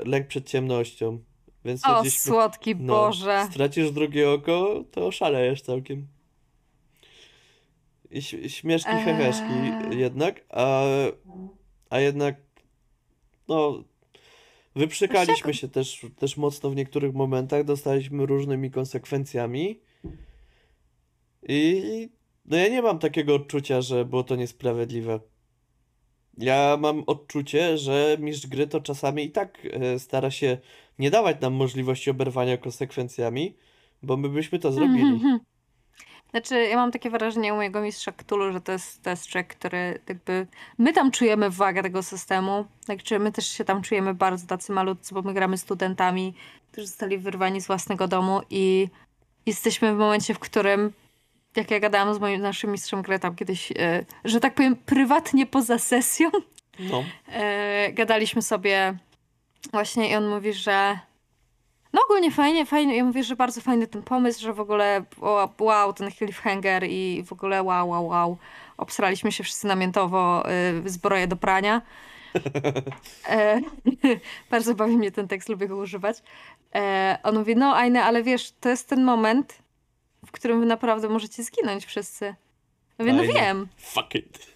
[0.06, 1.20] lęk przed ciemnością.
[1.66, 3.48] Więc O, stwierdziliśmy, słodki no, Boże.
[3.52, 6.08] stracisz drugie oko, to szalejesz całkiem.
[8.12, 9.04] I ś- śmieszki Eee.
[9.04, 9.54] heheszki
[9.98, 10.84] jednak, a,
[11.90, 12.36] a jednak
[13.48, 13.84] no
[14.76, 19.80] wyprzykaliśmy się też, też mocno w niektórych momentach, dostaliśmy różnymi konsekwencjami
[21.48, 22.10] i
[22.46, 25.20] no ja nie mam takiego odczucia, że było to niesprawiedliwe.
[26.38, 30.58] Ja mam odczucie, że mistrz gry to czasami i tak e, stara się
[31.00, 33.58] nie dawać nam możliwości oberwania konsekwencjami,
[34.04, 35.14] bo my byśmy to zrobili.
[35.14, 35.40] Mhm.
[36.32, 40.48] Znaczy, ja mam takie wrażenie u mojego mistrza Cthulhu, że to jest, człowiek, który jakby...
[40.78, 42.66] My tam czujemy wagę tego systemu.
[42.86, 46.34] Znaczy, my też się tam czujemy bardzo tacy malutcy, bo my gramy studentami,
[46.72, 48.88] którzy zostali wyrwani z własnego domu i
[49.46, 50.94] jesteśmy w momencie, w którym
[51.56, 55.46] jak ja gadałam z moim naszym mistrzem gry tam kiedyś, e, że tak powiem, prywatnie
[55.46, 56.30] poza sesją,
[56.80, 58.98] No, e, gadaliśmy sobie
[59.72, 61.00] właśnie i on mówi, że
[61.94, 62.98] no ogólnie fajnie, fajnie.
[62.98, 65.04] Ja mówię, że bardzo fajny ten pomysł, że w ogóle
[65.60, 68.38] wow, ten cliffhanger i w ogóle wow, wow, wow.
[68.78, 70.44] Obsraliśmy się wszyscy namiętowo
[70.86, 71.82] y, zbroje do prania.
[73.30, 73.62] E,
[74.52, 76.24] bardzo bawi mnie ten tekst, lubię go używać.
[76.76, 79.58] E, on mówi, no Ajne, ale wiesz, to jest ten moment,
[80.26, 82.26] w którym wy naprawdę możecie zginąć wszyscy.
[82.26, 82.36] Ja
[83.06, 84.56] mówię, no wiem, fuck it.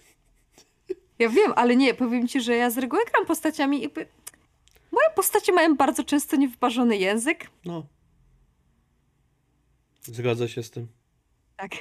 [1.19, 4.07] ja wiem, ale nie, powiem ci, że ja z reguły gram postaciami jakby...
[4.91, 7.49] Moje postacie mają bardzo często niewyparzony język.
[7.65, 7.85] No.
[10.01, 10.87] Zgodzę się z tym.
[11.57, 11.71] Tak.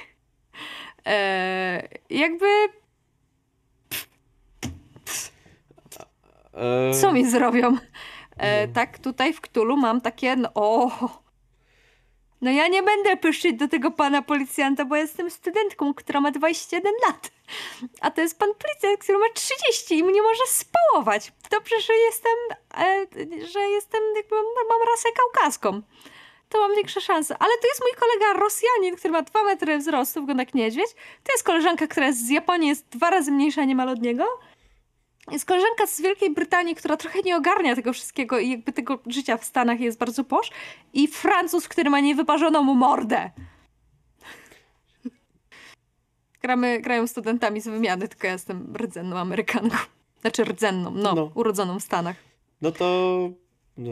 [1.05, 2.45] E, jakby
[6.55, 7.77] E, co mi zrobią?
[8.37, 8.73] E, no.
[8.73, 10.91] tak, tutaj w Ktulu mam takie, no o.
[12.41, 16.93] No ja nie będę pyszyć do tego pana policjanta, bo jestem studentką, która ma 21
[17.07, 17.31] lat.
[18.01, 21.31] A to jest pan policjant, który ma 30 i mnie może spałować.
[21.51, 22.37] Dobrze, że jestem,
[22.77, 23.05] e,
[23.47, 24.35] że jestem, jakby
[24.69, 25.81] mam rasę kaukaską.
[26.49, 27.35] To mam większe szanse.
[27.39, 30.93] Ale to jest mój kolega Rosjanin, który ma 2 metry wzrostu, wygląda jak niedźwiedź.
[31.23, 34.39] To jest koleżanka, która jest z Japonii, jest dwa razy mniejsza niemal od niego.
[35.31, 39.37] Jest koleżanka z Wielkiej Brytanii, która trochę nie ogarnia tego wszystkiego i jakby tego życia
[39.37, 40.49] w Stanach jest bardzo posz.
[40.93, 43.29] I Francuz, który ma niewyparzoną mordę.
[46.41, 49.77] Gramy, grają studentami z wymiany, tylko ja jestem rdzenną Amerykanką.
[50.21, 51.31] Znaczy rdzenną, no, No.
[51.35, 52.15] urodzoną w Stanach.
[52.61, 53.19] No to.
[53.77, 53.91] No.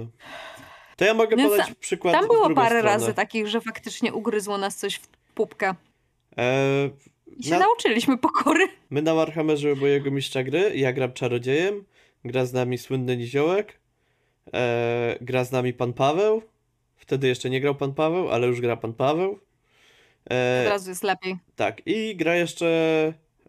[0.98, 2.14] To ja mogę Więc podać tam- przykład.
[2.14, 2.82] Tam było parę stronę.
[2.82, 5.76] razy takich, że faktycznie ugryzło nas coś w pupkę.
[6.38, 6.44] E,
[7.38, 8.68] I się na, nauczyliśmy pokory.
[8.90, 11.86] my na Warhammerze mojego mistrza gry, ja gram czarodziejem,
[12.26, 13.80] gra z nami słynny niziołek,
[14.54, 16.42] e, gra z nami pan Paweł.
[16.96, 19.32] Wtedy jeszcze nie grał pan Paweł, ale już gra pan Paweł.
[20.26, 21.36] Od E, razu jest lepiej.
[21.56, 22.68] tak, i gra jeszcze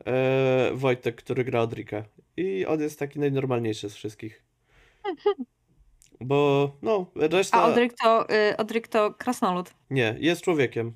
[0.06, 2.04] e, Wojtek, który gra Odrika.
[2.36, 4.42] I on jest taki najnormalniejszy z wszystkich.
[6.20, 7.58] Bo, no, reszta.
[7.62, 9.74] A Odryk to, y, Odryk to krasnolud.
[9.90, 10.92] Nie, jest człowiekiem.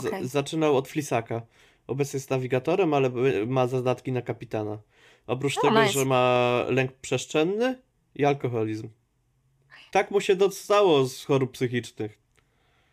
[0.00, 0.26] Z- Okej.
[0.28, 1.42] zaczynał od Flisaka.
[1.90, 3.10] Obecnie jest nawigatorem, ale
[3.46, 4.78] ma zadatki na kapitana.
[5.26, 5.92] Oprócz O, tego, nice.
[5.92, 7.82] że ma lęk przestrzenny
[8.14, 8.88] i alkoholizm.
[9.90, 12.18] Tak mu się dostało z chorób psychicznych.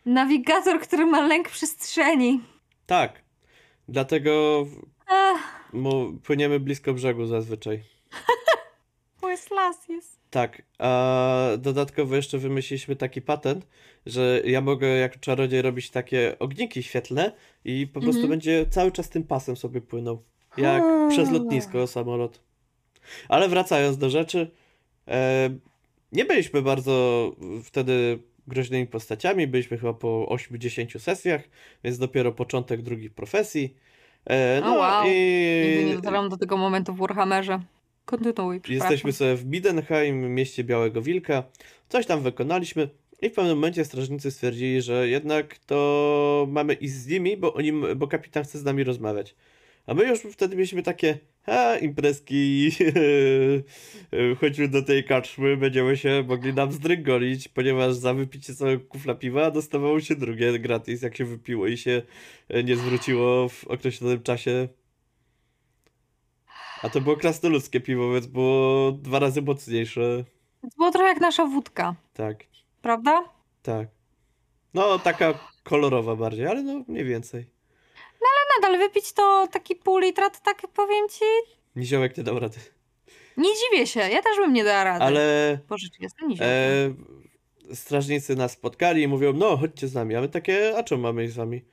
[0.06, 2.40] Nawigator, który ma lęk przestrzeni.
[2.86, 3.22] Tak.
[3.88, 4.66] Dlatego
[5.06, 5.70] Ach,
[6.22, 7.82] płyniemy blisko brzegu zazwyczaj.
[9.20, 10.17] pues las jest.
[10.30, 13.66] Tak, a dodatkowo jeszcze wymyśliliśmy taki patent,
[14.06, 17.32] że ja mogę jako czarodziej robić takie ogniki świetlne
[17.64, 18.30] i po prostu Mhm.
[18.30, 20.22] będzie cały czas tym pasem sobie płynął.
[20.56, 22.40] Jak przez lotnisko samolot.
[23.28, 24.50] Ale wracając do rzeczy,
[25.08, 25.50] e,
[26.12, 27.32] nie byliśmy bardzo
[27.64, 31.42] wtedy groźnymi postaciami, byliśmy chyba po 8-10 sesjach,
[31.84, 33.74] więc dopiero początek drugich profesji.
[34.30, 35.04] E, O, no wow.
[35.04, 37.60] Nigdy nie i dotarłam do tego momentu w Warhammerze.
[38.08, 38.60] Kontynuuj.
[38.68, 41.42] Jesteśmy sobie w Bidenheim, mieście Białego Wilka.
[41.88, 42.88] Coś tam wykonaliśmy
[43.22, 47.72] i w pewnym momencie strażnicy stwierdzili, że jednak to mamy iść z nimi, bo, oni,
[47.96, 49.34] bo kapitan chce z nami rozmawiać.
[49.86, 52.70] A my już wtedy mieliśmy takie, a imprezki,
[54.40, 59.50] chodźmy do tej kaczmy, będziemy się mogli nam zdrygolić, ponieważ za wypicie całego kufla piwa
[59.50, 62.02] dostawało się drugie gratis, jak się wypiło i się
[62.64, 64.68] nie zwróciło w określonym czasie
[66.82, 70.24] a to było krasnoludzkie piwo, więc było dwa razy mocniejsze.
[70.62, 72.44] To było trochę jak nasza wódka, Tak,
[72.82, 73.24] prawda?
[73.62, 73.88] tak.
[74.74, 77.46] No, taka kolorowa bardziej, ale no mniej więcej.
[78.62, 81.24] nadal wypić to taki pół litra, to tak powiem ci,
[81.76, 82.56] Niziołek nie dał rady.
[83.36, 85.04] nie dziwię się, ja też bym nie dała rady.
[85.04, 86.48] Ale Boże, czy jestem niziołkiem?
[87.70, 90.14] e, strażnicy nas spotkali i mówią, no chodźcie z nami.
[90.16, 91.64] A my takie, a czemu mamy iść z wami?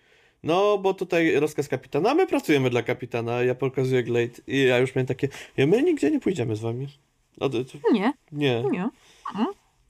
[0.46, 3.44] No, bo tutaj rozkaz kapitana, my pracujemy dla kapitana.
[3.44, 5.28] Ja pokazuję Glade i ja już miałem takie,
[5.58, 6.88] ja my nigdzie nie pójdziemy z wami.
[7.42, 8.64] No, to, to, Nie, nie.
[8.72, 8.90] nie.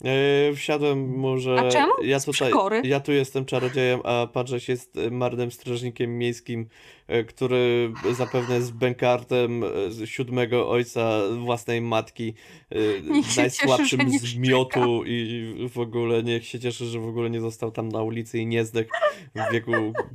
[0.04, 1.92] E, wsiadłem mu, że A czemu?
[2.02, 6.68] ja tutaj, ja tu jestem czarodziejem, a Padrzeć jest e, marnym strażnikiem miejskim,
[7.08, 9.64] e, który zapewne z bękartem
[10.04, 12.34] siódmego ojca własnej matki,
[13.10, 17.08] Niech się cieszy, najsłabszym nie z miotu i w ogóle niech się cieszy, że w
[17.08, 18.90] ogóle nie został tam na ulicy i nie zdechł
[19.34, 19.72] w wieku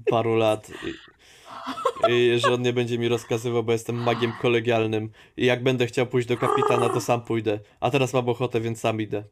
[0.09, 0.71] paru lat.
[2.09, 6.07] I że on nie będzie mi rozkazywał, bo jestem magiem kolegialnym i jak będę chciał
[6.07, 7.59] pójść do kapitana, to sam pójdę.
[7.79, 9.23] A teraz mam ochotę, więc sam idę.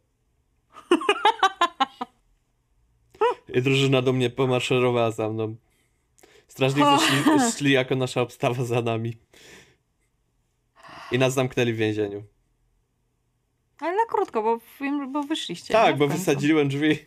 [3.22, 5.56] I drużyna do mnie pomaszerowała za mną.
[6.48, 9.18] Strażnicy szli, szli jako nasza obstawa za nami.
[11.12, 12.24] I nas zamknęli w więzieniu.
[13.80, 14.60] Ale na krótko, bo,
[15.12, 15.74] bo wyszliście.
[15.74, 16.20] tak, bo końcu.
[16.20, 17.00] wysadziłem drzwi.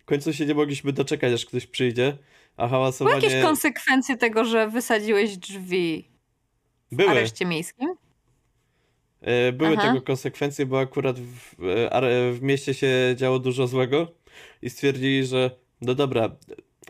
[0.00, 2.18] W końcu się nie mogliśmy doczekać, aż ktoś przyjdzie.
[2.56, 3.26] A Były hałasowanie...
[3.26, 6.08] jakieś konsekwencje tego, że wysadziłeś drzwi
[6.92, 7.10] w Były.
[7.10, 7.94] areszcie miejskim?
[9.20, 9.88] E, Były Aha.
[9.88, 14.12] tego konsekwencje, bo akurat w, e, are- w mieście się działo dużo złego
[14.62, 15.50] i stwierdzili, że
[15.80, 16.36] no dobra,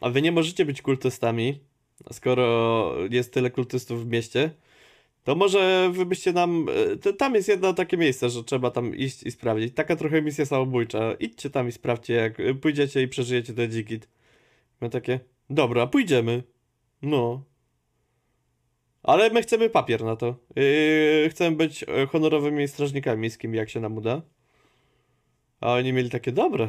[0.01, 1.61] a wy nie możecie być kultystami,
[2.13, 4.51] skoro jest tyle kultystów w mieście,
[5.25, 6.67] to może wy byście nam...
[7.07, 9.75] e, tam jest jedno takie miejsce, że trzeba tam iść i sprawdzić.
[9.75, 11.13] Taka trochę misja samobójcza.
[11.13, 14.09] Idźcie tam i sprawdźcie, jak e, pójdziecie i przeżyjecie ten dzikit.
[14.81, 15.21] My takie,
[15.51, 16.43] dobra, pójdziemy.
[17.03, 17.43] No.
[19.09, 20.35] Ale my chcemy papier na to.
[20.57, 24.23] Yy, chcemy być e, honorowymi strażnikami miejskimi, jak się nam uda.
[25.61, 26.69] A oni mieli takie dobre.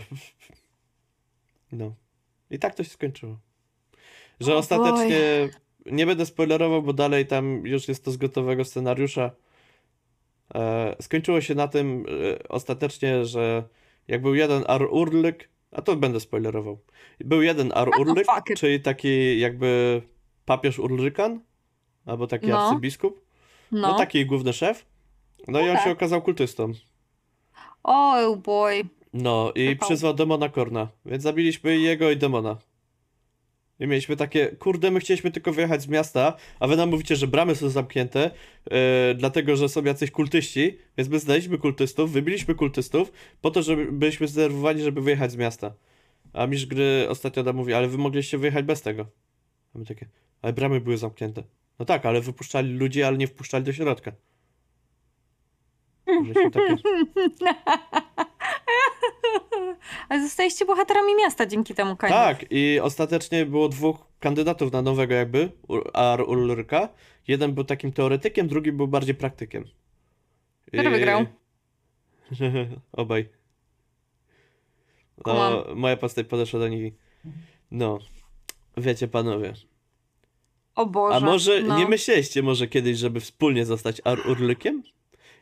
[1.71, 1.95] No.
[2.51, 3.39] I tak to się skończyło.
[4.39, 5.49] Że O ostatecznie
[5.85, 9.31] nie będę spoilerował, bo dalej tam już jest to z gotowego scenariusza.
[10.55, 13.63] E, skończyło się na tym e, ostatecznie, że
[14.07, 16.79] jak był jeden Ar Urlyk, a to będę spoilerował.
[17.19, 18.27] Był jeden Ar Urlyk,
[18.57, 20.01] czyli taki jakby
[20.45, 21.48] papież Ulrykan,
[22.09, 22.59] albo taki No.
[22.59, 23.21] arcybiskup.
[23.71, 23.79] No.
[23.81, 23.97] No.
[23.97, 24.85] taki główny szef.
[25.47, 25.85] No, i on tak.
[25.85, 26.71] się okazał kultystą.
[27.83, 28.83] Oh boy.
[29.13, 29.87] No i Wypał.
[29.87, 32.57] przyzwał demona Korna, więc zabiliśmy jego i demona.
[33.79, 37.27] I mieliśmy takie, kurde, my chcieliśmy tylko wyjechać z miasta, a wy nam mówicie, że
[37.27, 38.31] bramy są zamknięte,
[38.71, 43.91] e, dlatego że są jacyś kultyści, więc my znaleźliśmy kultystów, wybiliśmy kultystów, po to, żeby
[43.91, 45.73] byliśmy zdenerwowani, żeby wyjechać z miasta.
[46.33, 49.05] A mistrz gry ostatnio nam mówi, ale wy mogliście wyjechać bez tego.
[49.75, 50.07] A my takie,
[50.41, 51.43] ale bramy były zamknięte.
[51.79, 54.11] No tak, ale wypuszczali ludzi, ale nie wpuszczali do środka.
[56.51, 56.77] Takie,
[60.09, 62.15] Ale zostaliście bohaterami miasta dzięki temu Kainu.
[62.15, 65.51] Tak, i ostatecznie było dwóch kandydatów na nowego jakby,
[65.93, 66.89] Ar Ulryka.
[67.27, 69.65] Jeden był takim teoretykiem, drugi był bardziej praktykiem.
[70.73, 71.25] Kto wygrał?
[72.91, 73.29] Obaj.
[75.25, 76.93] No, moja postać podeszła do nich i...
[77.71, 77.99] No,
[78.77, 79.53] wiecie panowie.
[80.75, 81.15] O Boże.
[81.15, 81.77] A może no.
[81.77, 84.83] nie myśleliście może kiedyś, żeby wspólnie zostać Ar Urlykiem?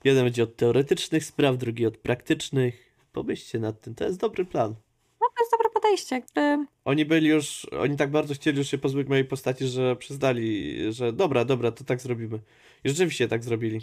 [0.04, 2.94] Jeden będzie od teoretycznych spraw, drugi od praktycznych.
[3.12, 4.76] Pomyślcie nad tym, to jest dobry plan.
[5.22, 6.16] No to jest dobre podejście.
[6.16, 6.66] Jakby...
[6.86, 11.14] Oni byli już, oni tak bardzo chcieli już się pozbyć mojej postaci, że przyznali, że
[11.14, 12.40] dobra, dobra, to tak zrobimy.
[12.84, 13.82] I rzeczywiście tak zrobili.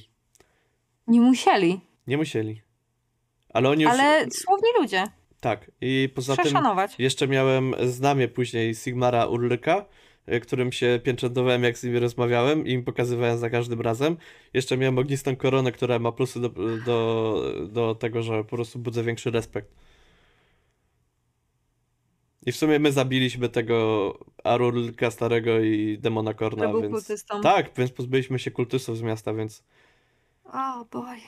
[1.07, 2.62] Nie musieli, Nie musieli.
[3.49, 5.05] Ale oni już, ale słowni ludzie.
[5.41, 5.71] tak.
[5.81, 6.55] I poza tym
[6.99, 9.85] jeszcze miałem znamie później Sigmara Urlyka,
[10.43, 14.17] którym się pieczętowałem, jak z nimi rozmawiałem i im pokazywałem za każdym razem.
[14.55, 16.49] Jeszcze miałem ognistą koronę, która ma plusy do,
[16.87, 19.75] do, do tego, że po prostu budzę większy respekt.
[22.47, 26.93] I w sumie my zabiliśmy tego Arurlka starego i demona Korna, był więc...
[26.93, 27.41] kultystą.
[27.41, 29.65] Tak, więc pozbyliśmy się kultystów z miasta, więc...
[30.45, 31.19] O boy.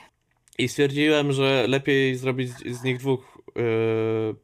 [0.59, 3.63] I stwierdziłem, że lepiej zrobić z, nich dwóch, yy,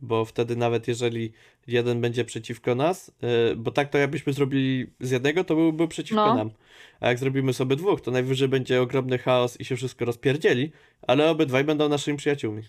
[0.01, 1.33] bo wtedy nawet jeżeli
[1.67, 6.27] jeden będzie przeciwko nas, yy, bo tak to jakbyśmy zrobili z jednego, to byłby przeciwko
[6.27, 6.35] No.
[6.35, 6.51] nam.
[7.01, 10.73] A jak zrobimy sobie dwóch, to najwyżej będzie ogromny chaos i się wszystko rozpierdzieli,
[11.03, 12.63] ale obydwaj będą naszymi przyjaciółmi.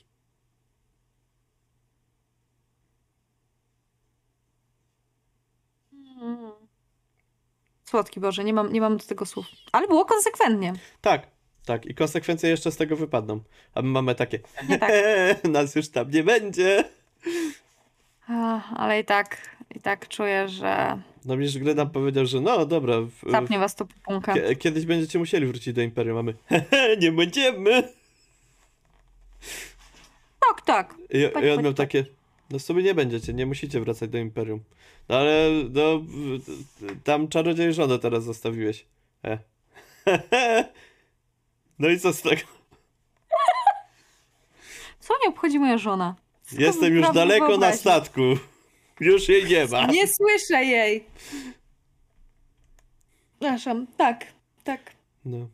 [6.22, 6.52] Mm.
[7.86, 9.46] Słodki Boże, nie mam, nie mam do tego słów.
[9.72, 10.74] Ale było konsekwentnie.
[11.02, 11.28] Tak,
[11.66, 11.86] tak.
[11.86, 13.40] I konsekwencje jeszcze z tego wypadną.
[13.76, 14.92] A my mamy takie, Nie tak.
[15.44, 16.84] nas już tam nie będzie.
[18.76, 19.38] Ale i tak,
[19.76, 23.76] i tak czuję, że No mistrz gry nam powiedział, że no dobra, w, zapnie was
[23.76, 24.34] to pupunka.
[24.34, 26.34] Kie- Kiedyś będziecie musieli wrócić do Imperium, a my
[27.02, 27.84] nie będziemy.
[30.40, 30.96] Tak, tak.
[31.10, 31.76] I, i on chodź, miał chodź.
[31.78, 32.06] takie,
[32.52, 34.64] No w sumie nie będziecie, nie musicie wracać do Imperium.
[35.10, 36.02] No ale, no,
[37.04, 38.86] tam czarodziej żonę teraz zostawiłeś.
[39.26, 39.38] E.
[41.80, 42.42] No i co z tego?
[45.00, 46.16] Co mnie obchodzi moja żona?
[46.44, 48.22] Co Jestem już daleko na statku.
[49.00, 49.86] Już jej nie ma.
[49.86, 51.06] Nie słyszę jej.
[53.40, 54.26] Przepraszam, tak,
[54.64, 54.92] tak.
[55.26, 55.48] No.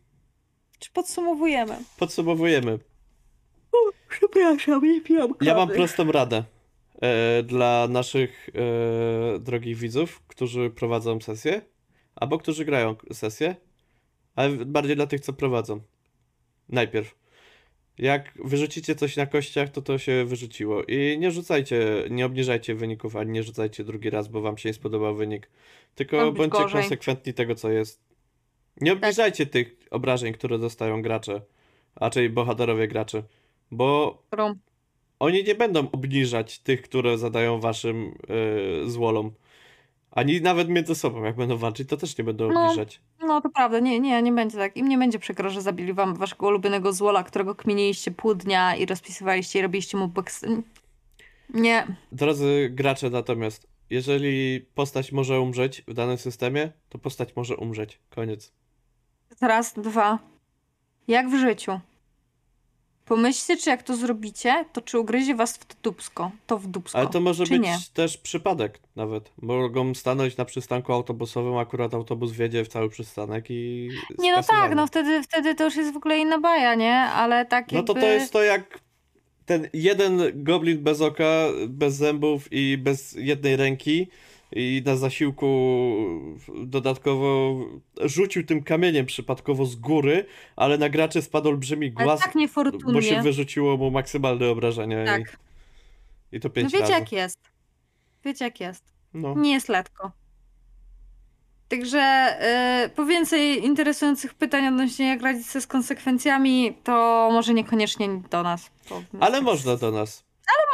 [0.79, 1.77] Czy podsumowujemy?
[1.97, 2.79] Podsumowujemy.
[4.09, 6.43] Przepraszam, nie piłam Ja mam prostą radę
[7.01, 8.49] e, dla naszych
[9.35, 11.61] e, drogich widzów, którzy prowadzą sesję,
[12.15, 13.55] albo którzy grają sesję,
[14.35, 15.81] ale bardziej dla tych, co prowadzą.
[16.69, 17.15] Najpierw.
[17.97, 20.83] Jak wyrzucicie coś na kościach, to to się wyrzuciło.
[20.83, 24.73] I nie rzucajcie, nie obniżajcie wyników, ani nie rzucajcie drugi raz, bo wam się nie
[24.73, 25.49] spodobał wynik.
[25.95, 26.71] Tylko bądźcie gorzej.
[26.71, 26.81] Tak.
[26.81, 28.01] konsekwentni tego, co jest.
[28.81, 31.41] Nie obniżajcie tych obrażeń, które dostają gracze,
[31.95, 33.23] raczej bohaterowie graczy,
[33.71, 34.21] bo
[35.19, 38.17] oni nie będą obniżać tych, które zadają waszym
[38.83, 39.31] yy, złolom.
[40.11, 42.63] Ani nawet między sobą, jak będą walczyć, to też nie będą No.
[42.65, 43.01] obniżać.
[43.29, 44.77] No to prawda, nie, nie, nie będzie tak.
[44.77, 48.85] Im nie będzie przykro, że zabili wam waszego ulubionego złola, którego kminiliście pół dnia i
[48.85, 50.45] rozpisywaliście i robiliście mu boks...
[51.53, 51.87] Nie.
[52.11, 57.99] Drodzy gracze, natomiast, jeżeli postać może umrzeć w danym systemie, to postać może umrzeć.
[58.09, 58.51] Koniec.
[59.41, 60.19] Raz, dwa.
[61.07, 61.79] Jak w życiu.
[63.09, 66.31] Pomyślcie, czy jak to zrobicie, to czy ugryzie was w dupsko.
[66.47, 66.97] To w dupsko.
[66.97, 67.77] Ale to może być nie?
[67.93, 69.31] też przypadek nawet.
[69.41, 73.89] Mogą stanąć na przystanku autobusowym, akurat autobus wjedzie w cały przystanek i.
[74.19, 76.93] Nie, no tak, no wtedy, wtedy to już jest w ogóle inna baja, nie?
[76.93, 77.93] Ale tak No jakby...
[77.93, 78.79] to to jest to jak
[79.45, 84.07] ten jeden goblin bez oka, bez zębów i bez jednej ręki
[84.51, 85.47] i na zasiłku
[86.65, 87.55] dodatkowo
[88.01, 92.33] rzucił tym kamieniem przypadkowo z góry, ale na graczy spadł olbrzymi Ale głaz, tak
[92.93, 95.37] bo się wyrzuciło mu maksymalne obrażenia Tak.
[96.31, 96.93] i, i to No pięć wiecie razy.
[96.93, 97.39] jak jest.
[98.25, 98.83] Wiecie jak jest.
[99.13, 99.35] No.
[99.35, 100.11] Nie jest letko.
[101.67, 102.35] Także
[102.85, 108.43] y, po więcej interesujących pytań odnośnie jak radzić sobie z konsekwencjami, to może niekoniecznie do
[108.43, 108.71] nas.
[109.19, 110.23] Ale można do nas.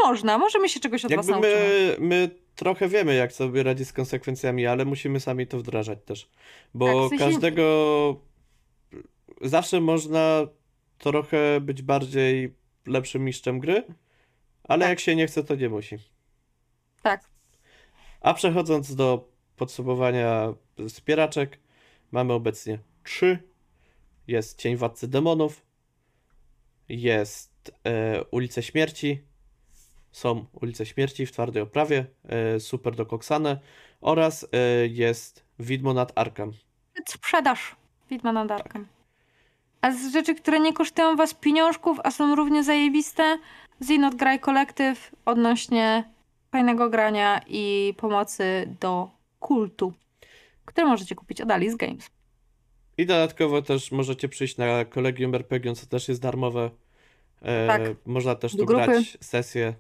[0.04, 1.96] Można, możemy się czegoś od was Jakby nauczymy.
[2.00, 6.30] my, my trochę wiemy, jak sobie radzić z konsekwencjami, ale musimy sami to wdrażać też.
[6.74, 8.22] Bo Tak, w sensie- każdego.
[9.42, 10.48] Zawsze można
[10.98, 12.54] trochę być bardziej
[12.88, 13.84] lepszym mistrzem gry,
[14.64, 14.90] ale Tak.
[14.90, 15.98] jak się nie chce, to nie musi.
[17.04, 17.22] Tak.
[18.22, 20.54] A przechodząc do podsumowania
[20.90, 21.60] wspieraczek,
[22.12, 23.40] mamy obecnie trzy.
[24.28, 25.62] Jest Cień Władcy Demonów,
[26.90, 29.22] jest e, Ulice Śmierci,
[30.16, 33.60] są Ulice Śmierci w twardej oprawie, e, super dokoksane
[34.02, 36.52] oraz e, jest Widmo nad Arkham.
[37.08, 37.76] Sprzedaż
[38.10, 38.88] Widma nad Arkiem.
[39.82, 43.38] A z rzeczy, które nie kosztują was pieniążków, a są równie zajebiste,
[43.84, 46.04] Zinot Graj Collective odnośnie
[46.52, 49.10] fajnego grania i pomocy do
[49.40, 49.94] kultu,
[50.66, 52.10] które możecie kupić od Alice Games.
[52.98, 56.70] I dodatkowo też możecie przyjść na Kolegium RPG, co też jest darmowe.
[57.42, 57.82] E, Tak.
[58.06, 58.86] Można też Do tu grupy.
[58.86, 59.74] grać sesje.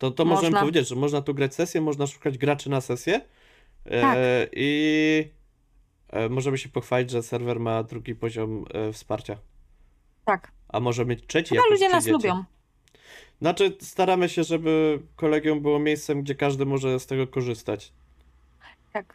[0.00, 3.20] To, to możemy powiedzieć, że można tu grać sesje, można szukać graczy na sesję.
[3.84, 4.18] E, Tak.
[4.52, 5.24] I
[6.08, 9.36] e, możemy się pochwalić, że serwer ma drugi poziom e, wsparcia.
[10.24, 10.52] Tak.
[10.68, 12.44] A może mieć trzeci, Chyba ludzie nas lubią.
[13.40, 17.92] Znaczy, staramy się, żeby kolegium było miejscem, gdzie każdy może z tego korzystać.
[18.92, 19.14] Tak.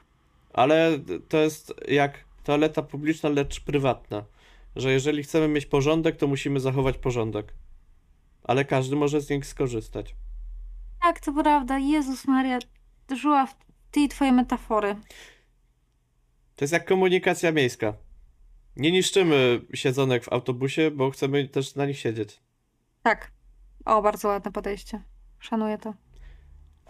[0.53, 0.99] Ale
[1.29, 4.23] to jest jak toaleta publiczna, lecz prywatna.
[4.75, 7.53] Że jeżeli chcemy mieć porządek, to musimy zachować porządek.
[8.43, 10.15] Ale każdy może z nich skorzystać.
[11.05, 11.77] Tak, to prawda.
[11.77, 12.59] Jezus Maria,
[13.15, 13.55] żyła w
[13.91, 14.95] ty i twoje metafory.
[16.55, 17.93] To jest jak komunikacja miejska.
[18.75, 22.39] Nie niszczymy siedzonek w autobusie, bo chcemy też na nich siedzieć.
[23.03, 23.31] Tak.
[23.85, 25.01] O, bardzo ładne podejście.
[25.39, 25.93] Szanuję to.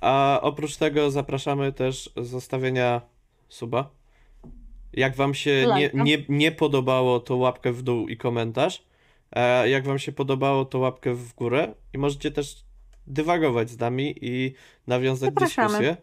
[0.02, 3.02] A oprócz tego zapraszamy też zostawienia
[3.50, 3.90] suba.
[4.94, 8.86] Jak wam się nie, nie, nie podobało, to łapkę w dół i komentarz.
[9.32, 11.74] A jak wam się podobało, to łapkę w górę.
[11.94, 12.66] I możecie też
[13.08, 14.54] dywagować z nami i
[14.88, 15.68] nawiązać Zapraszamy.
[15.68, 15.98] dyskusję.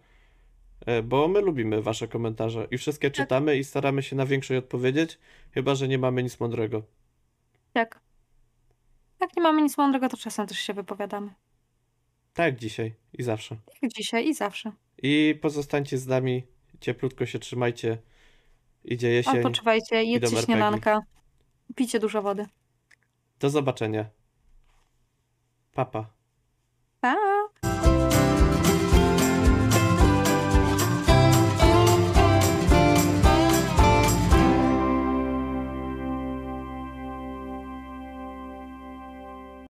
[0.86, 3.16] E, Bo my lubimy wasze komentarze i wszystkie Tak.
[3.16, 5.18] czytamy i staramy się na większość odpowiedzieć,
[5.50, 6.82] chyba że nie mamy nic mądrego.
[7.72, 8.00] Tak.
[9.20, 11.30] Jak nie mamy nic mądrego, to czasem też się wypowiadamy.
[12.34, 13.56] Tak dzisiaj i zawsze.
[13.82, 14.72] Jak dzisiaj i zawsze.
[15.02, 16.46] I pozostańcie z nami,
[16.80, 17.98] cieplutko się trzymajcie.
[18.84, 19.36] Idzie jesień.
[19.36, 21.00] Odpoczywajcie, jedzcie śniadanka.
[21.76, 22.46] Pijcie dużo wody.
[23.40, 24.06] Do zobaczenia.
[25.72, 26.02] Papa.
[26.02, 26.21] Pa!
[27.02, 27.31] Bye.